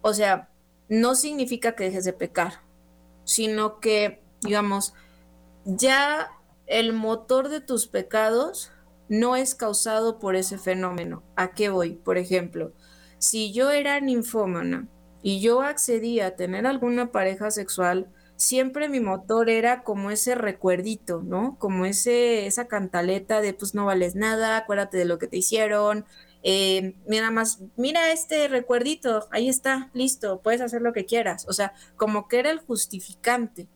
[0.00, 0.48] O sea,
[0.88, 2.60] no significa que dejes de pecar,
[3.24, 4.94] sino que, digamos,
[5.64, 6.30] ya
[6.66, 8.72] el motor de tus pecados
[9.08, 11.22] no es causado por ese fenómeno.
[11.36, 11.92] ¿A qué voy?
[11.92, 12.72] Por ejemplo,
[13.18, 14.88] si yo era ninfómana
[15.22, 18.08] y yo accedía a tener alguna pareja sexual,
[18.42, 21.56] siempre mi motor era como ese recuerdito, ¿no?
[21.58, 26.04] Como ese, esa cantaleta de pues no vales nada, acuérdate de lo que te hicieron.
[26.42, 31.46] Eh, mira más, mira este recuerdito, ahí está, listo, puedes hacer lo que quieras.
[31.48, 33.68] O sea, como que era el justificante,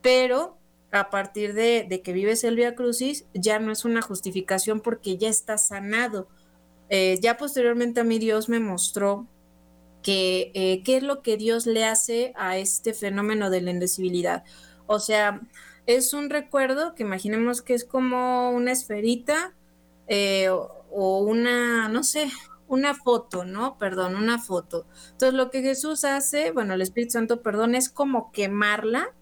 [0.00, 0.56] pero
[0.90, 5.18] a partir de, de que vives el Via Crucis, ya no es una justificación porque
[5.18, 6.28] ya está sanado.
[6.88, 9.26] Eh, ya posteriormente a mí Dios me mostró
[10.04, 14.44] que eh, qué es lo que Dios le hace a este fenómeno de la indecibilidad.
[14.86, 15.40] O sea,
[15.86, 19.54] es un recuerdo que imaginemos que es como una esferita
[20.06, 22.30] eh, o, una, no sé,
[22.68, 23.78] una foto, ¿no?
[23.78, 24.86] Perdón, una foto.
[25.12, 29.14] Entonces lo que Jesús hace, bueno, el Espíritu Santo, perdón, es como quemarla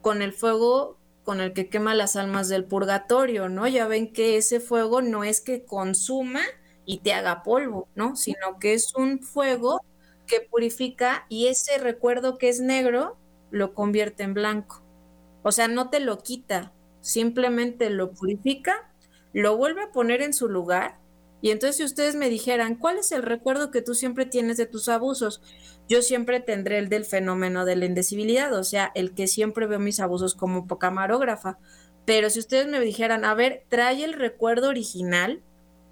[0.00, 3.66] con el fuego con el que quema las almas del purgatorio, ¿no?
[3.66, 6.40] Ya ven que ese fuego no es que consuma
[6.86, 8.16] y te haga polvo, ¿no?
[8.16, 9.80] Sino que es un fuego
[10.26, 13.16] que purifica y ese recuerdo que es negro
[13.50, 14.82] lo convierte en blanco.
[15.42, 18.92] O sea, no te lo quita, simplemente lo purifica,
[19.32, 20.98] lo vuelve a poner en su lugar.
[21.40, 24.66] Y entonces si ustedes me dijeran, ¿cuál es el recuerdo que tú siempre tienes de
[24.66, 25.42] tus abusos?
[25.88, 29.78] Yo siempre tendré el del fenómeno de la indecibilidad, o sea, el que siempre veo
[29.78, 31.58] mis abusos como camarógrafa.
[32.04, 35.42] Pero si ustedes me dijeran, a ver, trae el recuerdo original,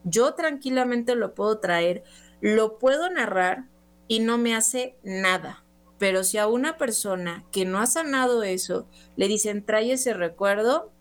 [0.04, 2.02] yo tranquilamente lo puedo traer,
[2.40, 3.64] lo puedo narrar,
[4.08, 5.64] y no me hace nada.
[5.98, 10.92] Pero si a una persona que no ha sanado eso le dicen trae ese recuerdo,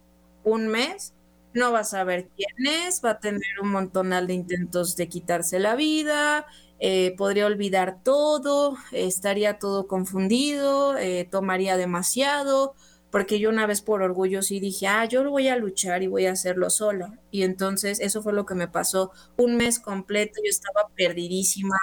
[0.44, 1.14] un mes,
[1.54, 5.60] no va a saber quién es, va a tener un montonal de intentos de quitarse
[5.60, 6.46] la vida,
[6.80, 12.74] eh, podría olvidar todo, estaría todo confundido, eh, tomaría demasiado,
[13.12, 16.26] porque yo una vez por orgullo sí dije, ah, yo voy a luchar y voy
[16.26, 17.20] a hacerlo sola.
[17.32, 21.76] Y entonces eso fue lo que me pasó un mes completo, yo estaba perdidísima,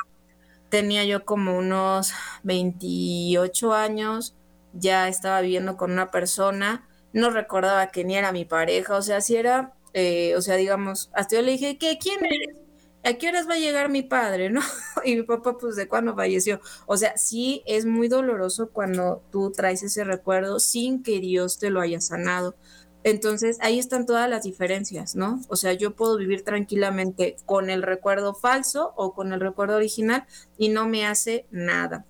[0.70, 2.12] tenía yo como unos
[2.44, 4.34] 28 años,
[4.72, 9.20] ya estaba viviendo con una persona, no recordaba que ni era mi pareja, o sea,
[9.20, 11.98] si era, eh, o sea, digamos, hasta yo le dije, ¿qué?
[12.00, 12.56] ¿Quién eres?
[13.02, 14.50] ¿A qué horas va a llegar mi padre?
[14.50, 14.60] ¿No?
[15.04, 16.60] Y mi papá, pues, ¿de cuándo falleció?
[16.86, 21.70] O sea, sí es muy doloroso cuando tú traes ese recuerdo sin que Dios te
[21.70, 22.54] lo haya sanado.
[23.02, 25.40] Entonces ahí están todas las diferencias, ¿no?
[25.48, 30.26] O sea, yo puedo vivir tranquilamente con el recuerdo falso o con el recuerdo original
[30.58, 32.04] y no me hace nada.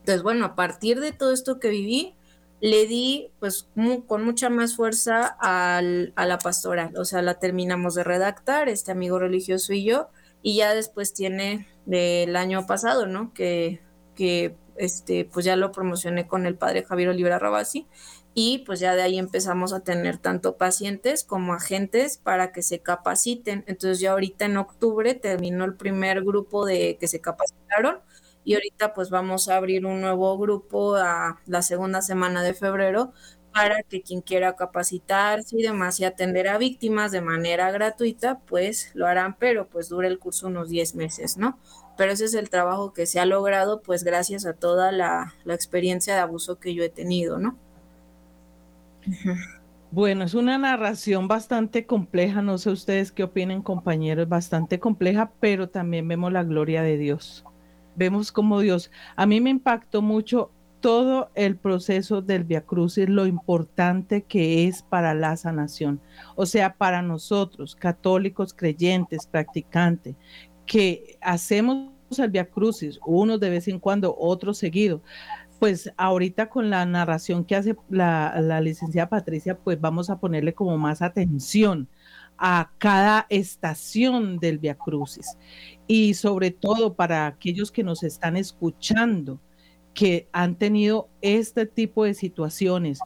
[0.00, 2.14] Entonces, bueno, a partir de todo esto que viví,
[2.60, 3.68] le di pues
[4.06, 9.18] con mucha más fuerza a la pastoral, o sea, la terminamos de redactar, este amigo
[9.18, 10.08] religioso y yo,
[10.42, 13.32] y ya después tiene del año pasado, ¿no?
[13.32, 13.80] Que,
[14.14, 17.86] que este, pues ya lo promocioné con el padre Javier Olivera Rabasi
[18.42, 22.80] y pues ya de ahí empezamos a tener tanto pacientes como agentes para que se
[22.80, 23.64] capaciten.
[23.66, 27.98] Entonces ya ahorita en octubre terminó el primer grupo de que se capacitaron
[28.42, 33.12] y ahorita pues vamos a abrir un nuevo grupo a la segunda semana de febrero
[33.52, 38.90] para que quien quiera capacitarse y demás y atender a víctimas de manera gratuita, pues
[38.94, 41.58] lo harán, pero pues dura el curso unos 10 meses, ¿no?
[41.98, 45.52] Pero ese es el trabajo que se ha logrado pues gracias a toda la, la
[45.54, 47.58] experiencia de abuso que yo he tenido, ¿no?
[49.92, 55.68] Bueno, es una narración bastante compleja, no sé ustedes qué opinen compañeros, bastante compleja, pero
[55.68, 57.44] también vemos la gloria de Dios.
[57.96, 63.26] Vemos como Dios, a mí me impactó mucho todo el proceso del Via Crucis, lo
[63.26, 66.00] importante que es para la sanación.
[66.36, 70.16] O sea, para nosotros, católicos, creyentes, practicantes,
[70.66, 75.02] que hacemos el Via Crucis, unos de vez en cuando, otros seguido,
[75.60, 80.78] pues ahorita con la narración que hace la, licenciada Patricia, pues vamos a ponerle como
[80.78, 81.86] más atención
[82.38, 85.36] a cada estación del Via Crucis.
[85.86, 89.38] Y sobre todo para aquellos que nos están escuchando,
[89.92, 93.00] que han tenido este tipo de situaciones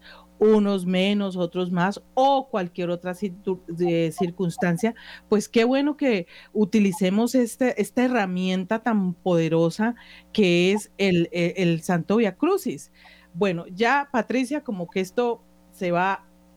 [0.44, 4.94] unos menos, otros más, o cualquier otra circunstancia,
[5.28, 9.94] pues qué bueno que utilicemos este, esta herramienta tan poderosa
[10.32, 12.92] que es el, el, el Santo Via Crucis.
[13.32, 15.42] Bueno, ya Patricia, como que esto
[15.72, 16.12] se va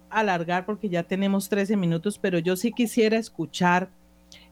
[0.09, 3.89] a alargar porque ya tenemos 13 minutos, pero yo sí quisiera escuchar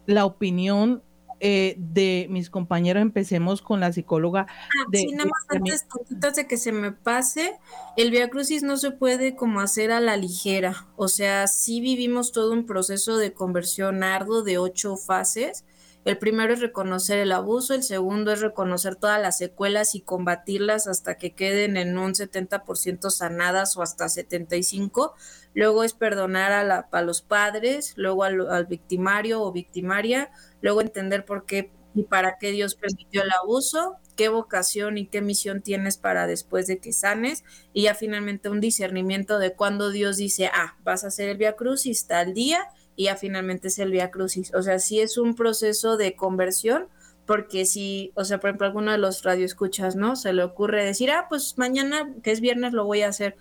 [0.05, 1.03] la opinión
[1.39, 4.47] eh, de mis compañeros, empecemos con la psicóloga.
[4.49, 7.59] Ah, sí, nada más antes, antes de que se me pase,
[7.97, 12.31] el Via Crucis no se puede como hacer a la ligera, o sea, sí vivimos
[12.31, 15.65] todo un proceso de conversión arduo de ocho fases.
[16.05, 20.87] El primero es reconocer el abuso, el segundo es reconocer todas las secuelas y combatirlas
[20.87, 25.13] hasta que queden en un 70% sanadas o hasta 75%.
[25.55, 30.29] Luego es perdonar a, la, los padres, luego al, victimario o victimaria,
[30.61, 35.21] luego entender por qué y para qué Dios permitió el abuso, qué vocación y qué
[35.21, 37.43] misión tienes para después de que sanes,
[37.73, 41.55] y ya finalmente un discernimiento de cuando Dios dice, ah, vas a hacer el Via
[41.55, 44.53] Crucis tal día, y ya finalmente es el Via Crucis.
[44.53, 46.87] O sea, sí es un proceso de conversión,
[47.25, 50.15] porque si, o sea, por ejemplo, alguno de los radioescuchas, ¿no?
[50.15, 53.35] Se le ocurre decir, ah, pues mañana, que es viernes, lo voy a hacer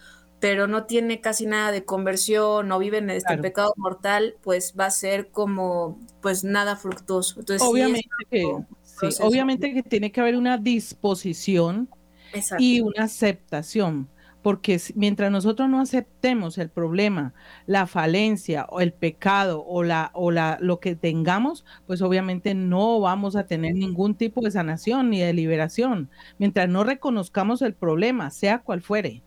[0.44, 4.84] pero no tiene casi nada de conversión, no vive en este pecado mortal, pues va
[4.84, 7.40] a ser como, pues nada fructuoso.
[7.40, 8.44] Entonces, obviamente, que,
[9.22, 11.88] obviamente que tiene que haber una disposición
[12.58, 14.06] y una aceptación,
[14.44, 17.32] porque mientras nosotros no aceptemos el problema,
[17.64, 23.00] la falencia o el pecado o la o la lo que tengamos, pues obviamente no
[23.00, 26.10] vamos a tener ningún tipo de sanación ni de liberación.
[26.38, 29.22] Mientras no reconozcamos el problema, sea cual fuere.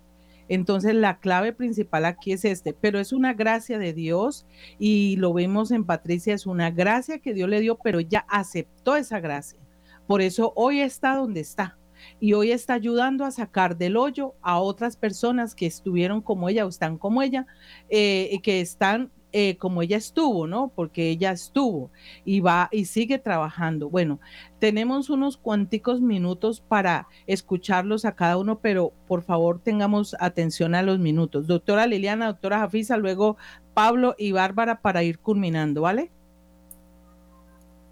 [0.49, 4.45] Entonces la clave principal aquí es este, pero es una gracia de Dios
[4.77, 8.95] y lo vemos en Patricia, es una gracia que Dios le dio, pero ella aceptó
[8.95, 9.59] esa gracia.
[10.05, 11.76] Por eso hoy está donde está
[12.19, 16.65] y hoy está ayudando a sacar del hoyo a otras personas que estuvieron como ella
[16.65, 17.45] o están como ella,
[17.89, 20.71] eh, que están eh, como ella estuvo, ¿no?
[20.73, 21.91] Porque ella estuvo
[22.23, 23.89] y va y sigue trabajando.
[23.89, 24.19] Bueno,
[24.59, 30.81] tenemos unos cuanticos minutos para escucharlos a cada uno, pero por favor tengamos atención a
[30.81, 31.45] los minutos.
[31.45, 33.37] Doctora Liliana, doctora Jafisa, luego
[33.73, 36.09] Pablo y Bárbara para ir culminando, ¿vale?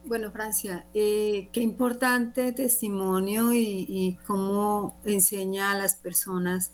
[0.07, 6.71] Bueno, Francia, eh, qué importante testimonio y, cómo enseña a las personas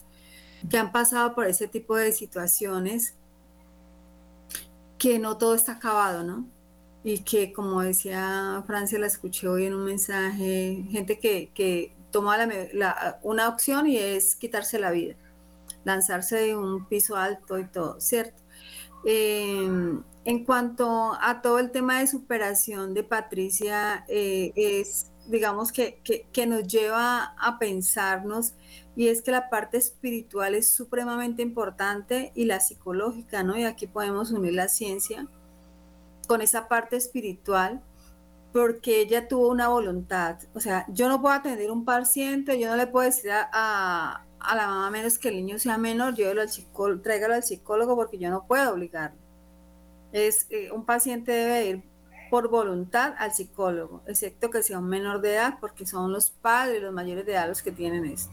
[0.69, 3.15] que han pasado por ese tipo de situaciones
[4.97, 6.45] que no todo está acabado, ¿no?
[7.05, 12.37] Y que, como decía Francia, la escuché hoy en un mensaje, gente que, que toma
[12.73, 15.15] la, una opción y es quitarse la vida,
[15.85, 18.41] lanzarse de un piso alto y todo, ¿cierto?
[19.05, 26.01] Em, en cuanto a todo el tema de superación de Patricia, eh, es, digamos, que,
[26.31, 28.53] que, nos lleva a pensarnos
[28.95, 33.57] y es que la parte espiritual es supremamente importante y la psicológica, ¿no?
[33.57, 35.27] Y aquí podemos unir la ciencia
[36.27, 37.81] con esa parte espiritual
[38.53, 40.37] porque ella tuvo una voluntad.
[40.53, 43.49] O sea, yo no puedo atender un paciente, yo no le puedo decir a,
[44.39, 47.95] a, la mamá menos que el niño sea menor, yo al psicólogo, tráigalo al psicólogo
[47.95, 49.20] porque yo no puedo obligarlo.
[50.11, 51.83] Es, eh, un paciente debe ir
[52.29, 56.81] por voluntad al psicólogo, excepto que sea un menor de edad, porque son los padres,
[56.81, 58.31] los mayores de edad los que tienen esto.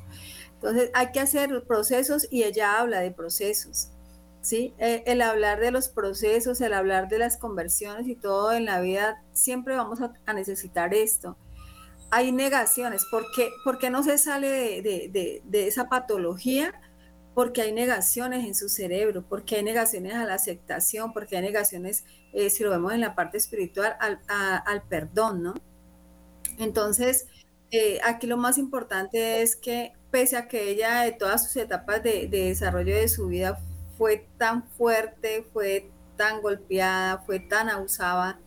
[0.54, 3.90] Entonces hay que hacer procesos y ella habla de procesos.
[4.40, 4.74] ¿sí?
[4.78, 8.80] Eh, el hablar de los procesos, el hablar de las conversiones y todo en la
[8.80, 11.36] vida, siempre vamos a, necesitar esto.
[12.10, 13.04] Hay negaciones.
[13.10, 16.72] ¿Por qué, no se sale de, esa patología?
[17.38, 22.04] Porque hay negaciones en su cerebro, porque hay negaciones a la aceptación, porque hay negaciones,
[22.32, 25.54] eh, si lo vemos en la parte espiritual, al, perdón, ¿no?
[26.58, 27.28] Entonces,
[27.70, 32.02] eh, aquí lo más importante es que pese a que ella de todas sus etapas
[32.02, 33.60] de, desarrollo de su vida
[33.96, 38.40] fue tan fuerte, fue tan golpeada, fue tan abusada,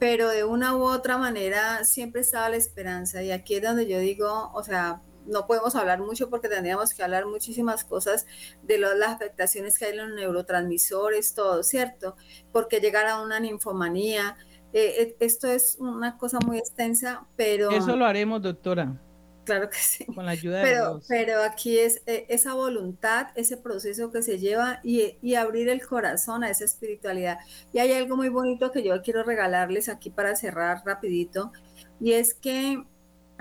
[0.00, 3.22] pero de una u otra manera siempre estaba la esperanza.
[3.22, 7.02] Y aquí es donde yo digo, o sea, no podemos hablar mucho porque tendríamos que
[7.02, 8.26] hablar muchísimas cosas
[8.62, 12.16] de las afectaciones que hay en los neurotransmisores, todo, ¿cierto?
[12.52, 14.36] Porque llegar a una ninfomanía,
[14.72, 17.70] eh, eh, esto es una cosa muy extensa, pero...
[17.70, 19.00] Eso lo haremos, doctora.
[19.44, 20.04] Claro que sí.
[20.04, 21.06] Con la ayuda pero, de Dios.
[21.08, 25.84] Pero aquí es eh, esa voluntad, ese proceso que se lleva y, y, abrir el
[25.84, 27.38] corazón a esa espiritualidad.
[27.72, 31.52] Y hay algo muy bonito que yo quiero regalarles aquí para cerrar rapidito,
[31.98, 32.84] y es que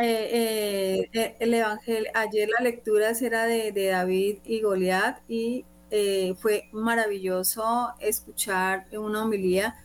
[0.02, 6.70] eh, eh, el Evangelio, ayer la lectura era de, David y Goliat, y eh, fue
[6.72, 9.76] maravilloso escuchar una homilía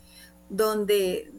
[0.49, 1.33] donde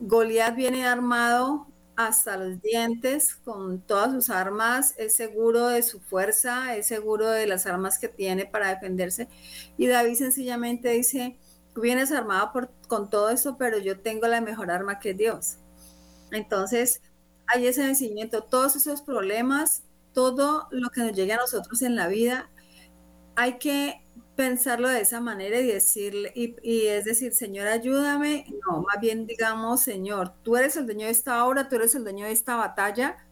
[0.00, 6.74] Goliat viene armado hasta los dientes con todas sus armas, es seguro de su fuerza,
[6.76, 9.28] es seguro de las armas que tiene para defenderse.
[9.76, 11.36] Y David sencillamente dice,
[11.76, 12.50] vienes armado
[12.88, 15.58] con todo eso, pero yo tengo la mejor arma que es Dios.
[16.32, 17.00] Entonces,
[17.46, 22.08] hay ese vencimiento, todos esos problemas, todo lo que nos llega a nosotros en la
[22.08, 22.50] vida,
[23.36, 24.04] hay que
[24.36, 28.46] pensarlo de esa manera y decirle, y, es decir, Señor, ayúdame.
[28.66, 32.04] No, más bien digamos, Señor, tú eres el dueño de esta obra, tú eres el
[32.04, 33.26] dueño de esta batalla.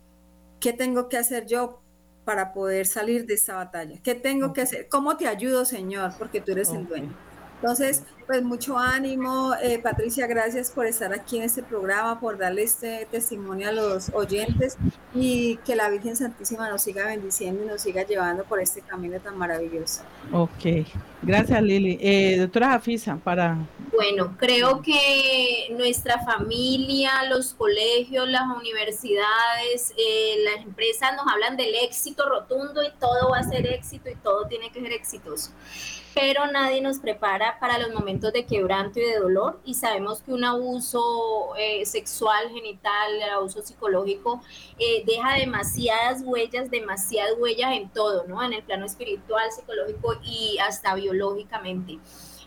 [0.60, 1.82] ¿Qué tengo que hacer yo
[2.24, 4.00] para poder salir de esta batalla?
[4.02, 4.88] ¿Qué tengo que hacer?
[4.88, 6.12] ¿Cómo te ayudo, Señor?
[6.18, 7.16] Porque tú eres el dueño.
[7.62, 9.54] Entonces, pues mucho ánimo.
[9.62, 14.10] Eh, Patricia, gracias por estar aquí en este programa, por darle este testimonio a los
[14.14, 14.76] oyentes
[15.14, 19.20] y que la Virgen Santísima nos siga bendiciendo y nos siga llevando por este camino
[19.20, 20.02] tan maravilloso.
[20.32, 20.88] Ok,
[21.22, 21.98] gracias Lili.
[22.00, 23.56] Eh, doctora Jafisa, para...
[23.92, 31.76] Bueno, creo que nuestra familia, los colegios, las universidades, eh, las empresas nos hablan del
[31.76, 35.52] éxito rotundo y todo va a ser éxito y todo tiene que ser exitoso
[36.14, 40.32] pero nadie nos prepara para los momentos de quebranto y de dolor y sabemos que
[40.32, 44.42] un abuso eh, sexual, genital, el abuso psicológico
[44.78, 48.42] eh, deja demasiadas huellas, demasiadas huellas en todo, ¿no?
[48.42, 51.98] En el plano espiritual, psicológico y hasta biológicamente.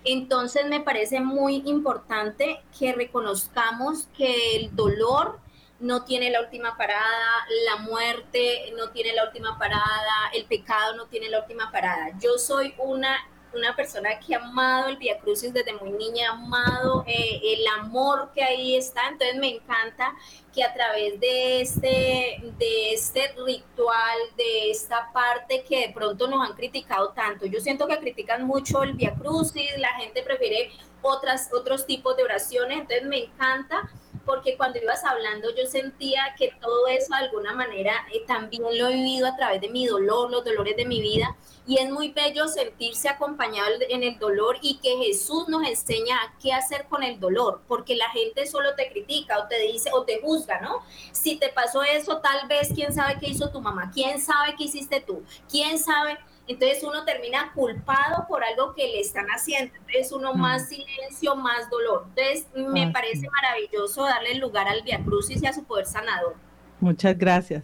[0.04, 5.40] Entonces me parece muy importante que reconozcamos que el dolor
[5.80, 11.08] no tiene la última parada, la muerte no tiene la última parada, el pecado no
[11.08, 12.12] tiene la última parada.
[12.20, 13.18] Yo soy una
[13.56, 17.66] una persona que ha amado el Via Crucis desde muy niña, ha amado eh, el
[17.80, 20.14] amor que ahí está, entonces me encanta
[20.54, 26.48] que a través de este, de este ritual, de esta parte que de pronto nos
[26.48, 31.50] han criticado tanto, yo siento que critican mucho el Via Crucis, la gente prefiere otras,
[31.54, 33.90] otros tipos de oraciones, entonces me encanta
[34.26, 38.88] porque cuando ibas hablando yo sentía que todo eso de alguna manera eh, también lo
[38.88, 41.36] he vivido a través de mi dolor, los dolores de mi vida,
[41.68, 46.54] y es muy bello sentirse acompañado en el dolor y que Jesús nos enseña qué
[46.54, 50.22] hacer con el dolor, porque la gente solo te critica o te dice o te
[50.22, 50.84] juzga, ¿no?
[51.12, 54.66] Si te pasó eso, tal vez quién sabe qué hizo tu mamá, quién sabe qué
[54.66, 56.18] hiciste tú, quién sabe.
[56.48, 59.74] Entonces uno termina culpado por algo que le están haciendo.
[59.76, 62.06] Entonces uno más silencio, más dolor.
[62.10, 66.36] Entonces me parece maravilloso darle lugar al Via Crucis y a su poder sanador.
[66.80, 67.64] Muchas gracias.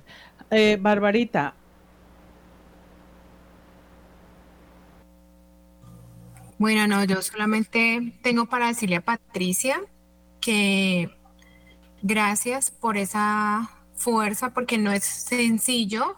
[0.49, 1.55] Eh, Barbarita,
[6.61, 9.81] Bueno, no, yo solamente tengo para decirle a Patricia
[10.39, 11.09] que
[12.03, 16.15] gracias por esa fuerza, porque no es sencillo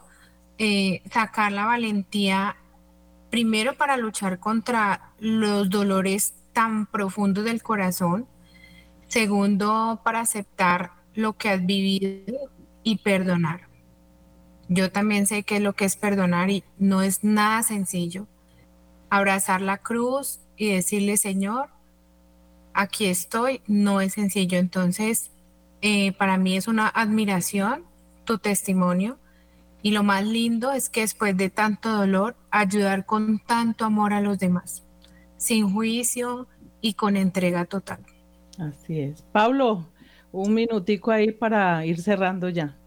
[0.57, 2.57] eh, sacar la valentía
[3.29, 8.27] primero para luchar contra los dolores tan profundos del corazón,
[9.07, 12.51] segundo para aceptar lo que has vivido
[12.83, 13.67] y perdonar.
[14.69, 18.27] Yo también sé que lo que es perdonar y no es nada sencillo
[19.13, 21.69] abrazar la cruz y decirle, Señor,
[22.73, 24.57] aquí estoy, no es sencillo.
[24.57, 25.29] Entonces,
[25.81, 27.85] eh, para mí es una admiración
[28.23, 29.19] tu testimonio
[29.83, 34.21] y lo más lindo es que después de tanto dolor, ayudar con tanto amor a
[34.21, 34.87] los demás,
[35.37, 36.47] sin juicio
[36.79, 37.99] y con entrega total.
[38.57, 39.21] Así es.
[39.33, 39.85] Pablo,
[40.31, 42.77] un minutico ahí para ir cerrando ya.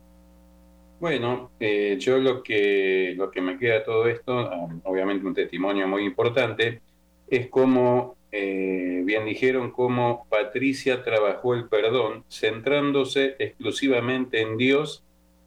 [0.99, 5.35] Bueno, eh, yo lo que, lo que me queda de todo esto, um, obviamente un
[5.35, 6.81] testimonio muy importante,
[7.29, 15.06] es como, eh, bien dijeron, cómo Patricia trabajó el perdón centrándose exclusivamente en Dios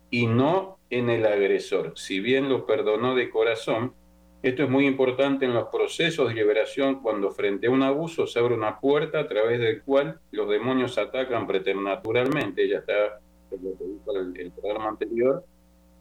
[0.10, 1.94] y no en el agresor.
[1.96, 3.94] Si bien lo perdonó de corazón,
[4.42, 8.40] esto es muy importante en los procesos de liberación cuando frente a un abuso se
[8.40, 12.64] abre una puerta a través del cual los demonios atacan preternaturalmente.
[12.64, 13.20] Ella está
[13.52, 15.44] lo el, programa anterior,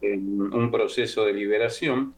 [0.01, 2.15] en un proceso de liberación,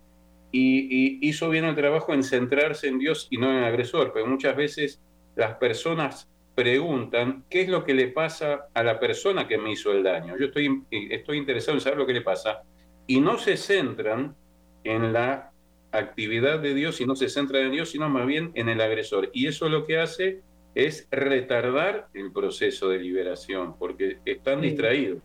[0.52, 4.28] y, hizo bien el trabajo en centrarse en Dios y no en el agresor, pero
[4.28, 5.02] muchas veces
[5.36, 6.30] las personas
[6.62, 10.38] preguntan qué es lo que le pasa a la persona que me hizo el daño.
[10.38, 12.62] Yo estoy, estoy interesado en saber lo que le pasa
[13.08, 14.36] y no se centran
[14.84, 15.54] en la
[15.92, 19.32] actividad de Dios y no se centran en Dios, sino más bien en el agresor.
[19.34, 20.42] Y eso lo que hace
[20.76, 25.24] es retardar el proceso de liberación, porque están distraídos.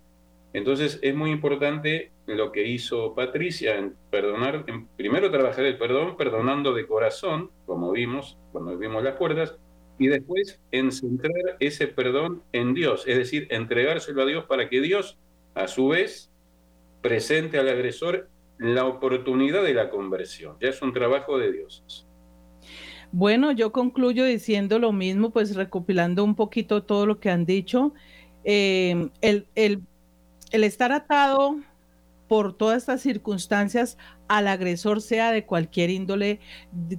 [0.54, 6.16] Entonces es muy importante lo que hizo Patricia en perdonar, en primero trabajar el perdón,
[6.16, 9.58] perdonando de corazón, como vimos cuando vimos las cuerdas,
[9.98, 14.80] y después en centrar ese perdón en Dios, es decir, entregárselo a Dios para que
[14.80, 15.18] Dios,
[15.54, 16.30] a su vez,
[17.00, 18.28] presente al agresor
[18.58, 20.56] la oportunidad de la conversión.
[20.60, 22.06] Ya es un trabajo de Dios.
[23.12, 27.94] Bueno, yo concluyo diciendo lo mismo, pues recopilando un poquito todo lo que han dicho.
[28.44, 29.82] Eh, el, el,
[30.50, 31.56] el estar atado
[32.28, 33.98] por todas estas circunstancias
[34.28, 36.40] al agresor, sea de cualquier índole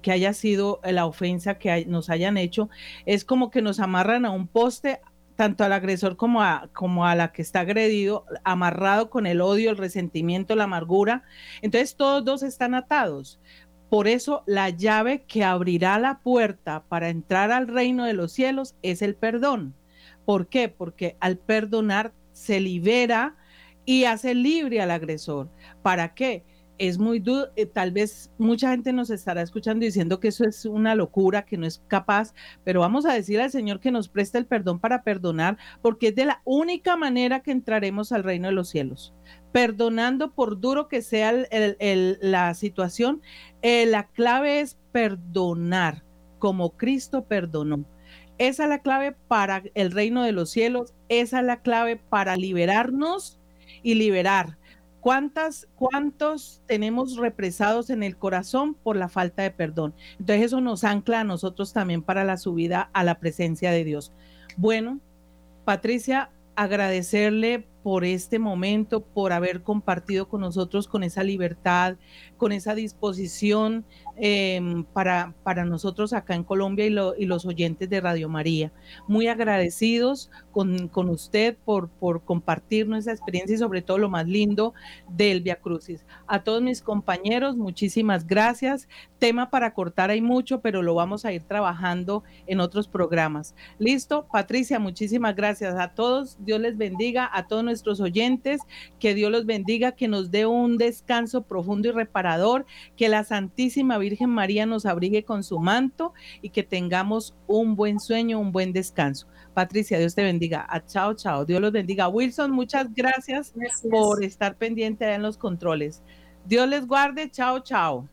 [0.01, 2.69] que haya sido la ofensa que nos hayan hecho,
[3.05, 5.01] es como que nos amarran a un poste,
[5.35, 9.69] tanto al agresor como a, como a la que está agredido, amarrado con el odio,
[9.69, 11.23] el resentimiento, la amargura.
[11.61, 13.39] Entonces todos dos están atados.
[13.89, 18.75] Por eso la llave que abrirá la puerta para entrar al reino de los cielos
[18.81, 19.75] es el perdón.
[20.25, 20.69] ¿Por qué?
[20.69, 23.37] Porque al perdonar se libera
[23.87, 25.49] y hace libre al agresor.
[25.81, 26.43] ¿Para qué?
[26.77, 30.65] Es muy duro, eh, tal vez mucha gente nos estará escuchando diciendo que eso es
[30.65, 32.35] una locura, que no es capaz,
[32.65, 36.15] pero vamos a decir al Señor que nos preste el perdón para perdonar, porque es
[36.15, 39.15] de la única manera que entraremos al reino de los cielos.
[39.53, 41.33] Perdonando por duro que sea
[42.19, 43.21] la situación,
[43.61, 46.03] eh, la clave es perdonar
[46.39, 47.85] como Cristo perdonó.
[48.37, 52.35] Esa es la clave para el reino de los cielos, esa es la clave para
[52.35, 53.36] liberarnos
[53.87, 54.57] y liberar.
[54.99, 59.93] ¿Cuántas, ¿Cuántos tenemos represados en el corazón por la falta de perdón?
[60.19, 64.11] Entonces eso nos ancla a nosotros también para la subida a la presencia de Dios.
[64.57, 64.99] Bueno,
[65.63, 71.95] Patricia, agradecerle por este momento, por haber compartido con nosotros con esa libertad,
[72.35, 73.85] con esa disposición
[74.19, 78.71] Em, para, para nosotros acá en Colombia y, y, los oyentes de Radio María.
[79.07, 84.25] Muy agradecidos con, con usted por, por compartir nuestra experiencia y sobre todo lo más
[84.25, 84.73] lindo
[85.07, 86.03] del Via Crucis.
[86.25, 88.87] A todos mis compañeros, muchísimas gracias.
[89.19, 93.53] Tema para cortar hay mucho, pero lo vamos a ir trabajando en otros programas.
[93.77, 96.43] Listo, Patricia, muchísimas gracias a todos.
[96.43, 98.61] Dios les bendiga, a todos nuestros oyentes,
[98.99, 102.65] que Dios los bendiga, que nos dé un descanso profundo y reparador,
[102.95, 107.99] que la Santísima Virgen María nos abrigue con su manto y que tengamos un buen
[107.99, 109.27] sueño, un buen descanso.
[109.53, 110.61] Patricia, Dios te bendiga.
[110.61, 111.43] A ah, chao, chao.
[111.43, 112.07] Dios los bendiga.
[112.07, 113.53] Wilson, muchas gracias,
[113.89, 116.03] por estar pendiente en los controles.
[116.45, 117.31] Dios les guarde.
[117.31, 118.07] Chao, chao.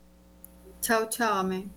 [0.80, 1.38] Chao, chao.
[1.40, 1.70] Amén.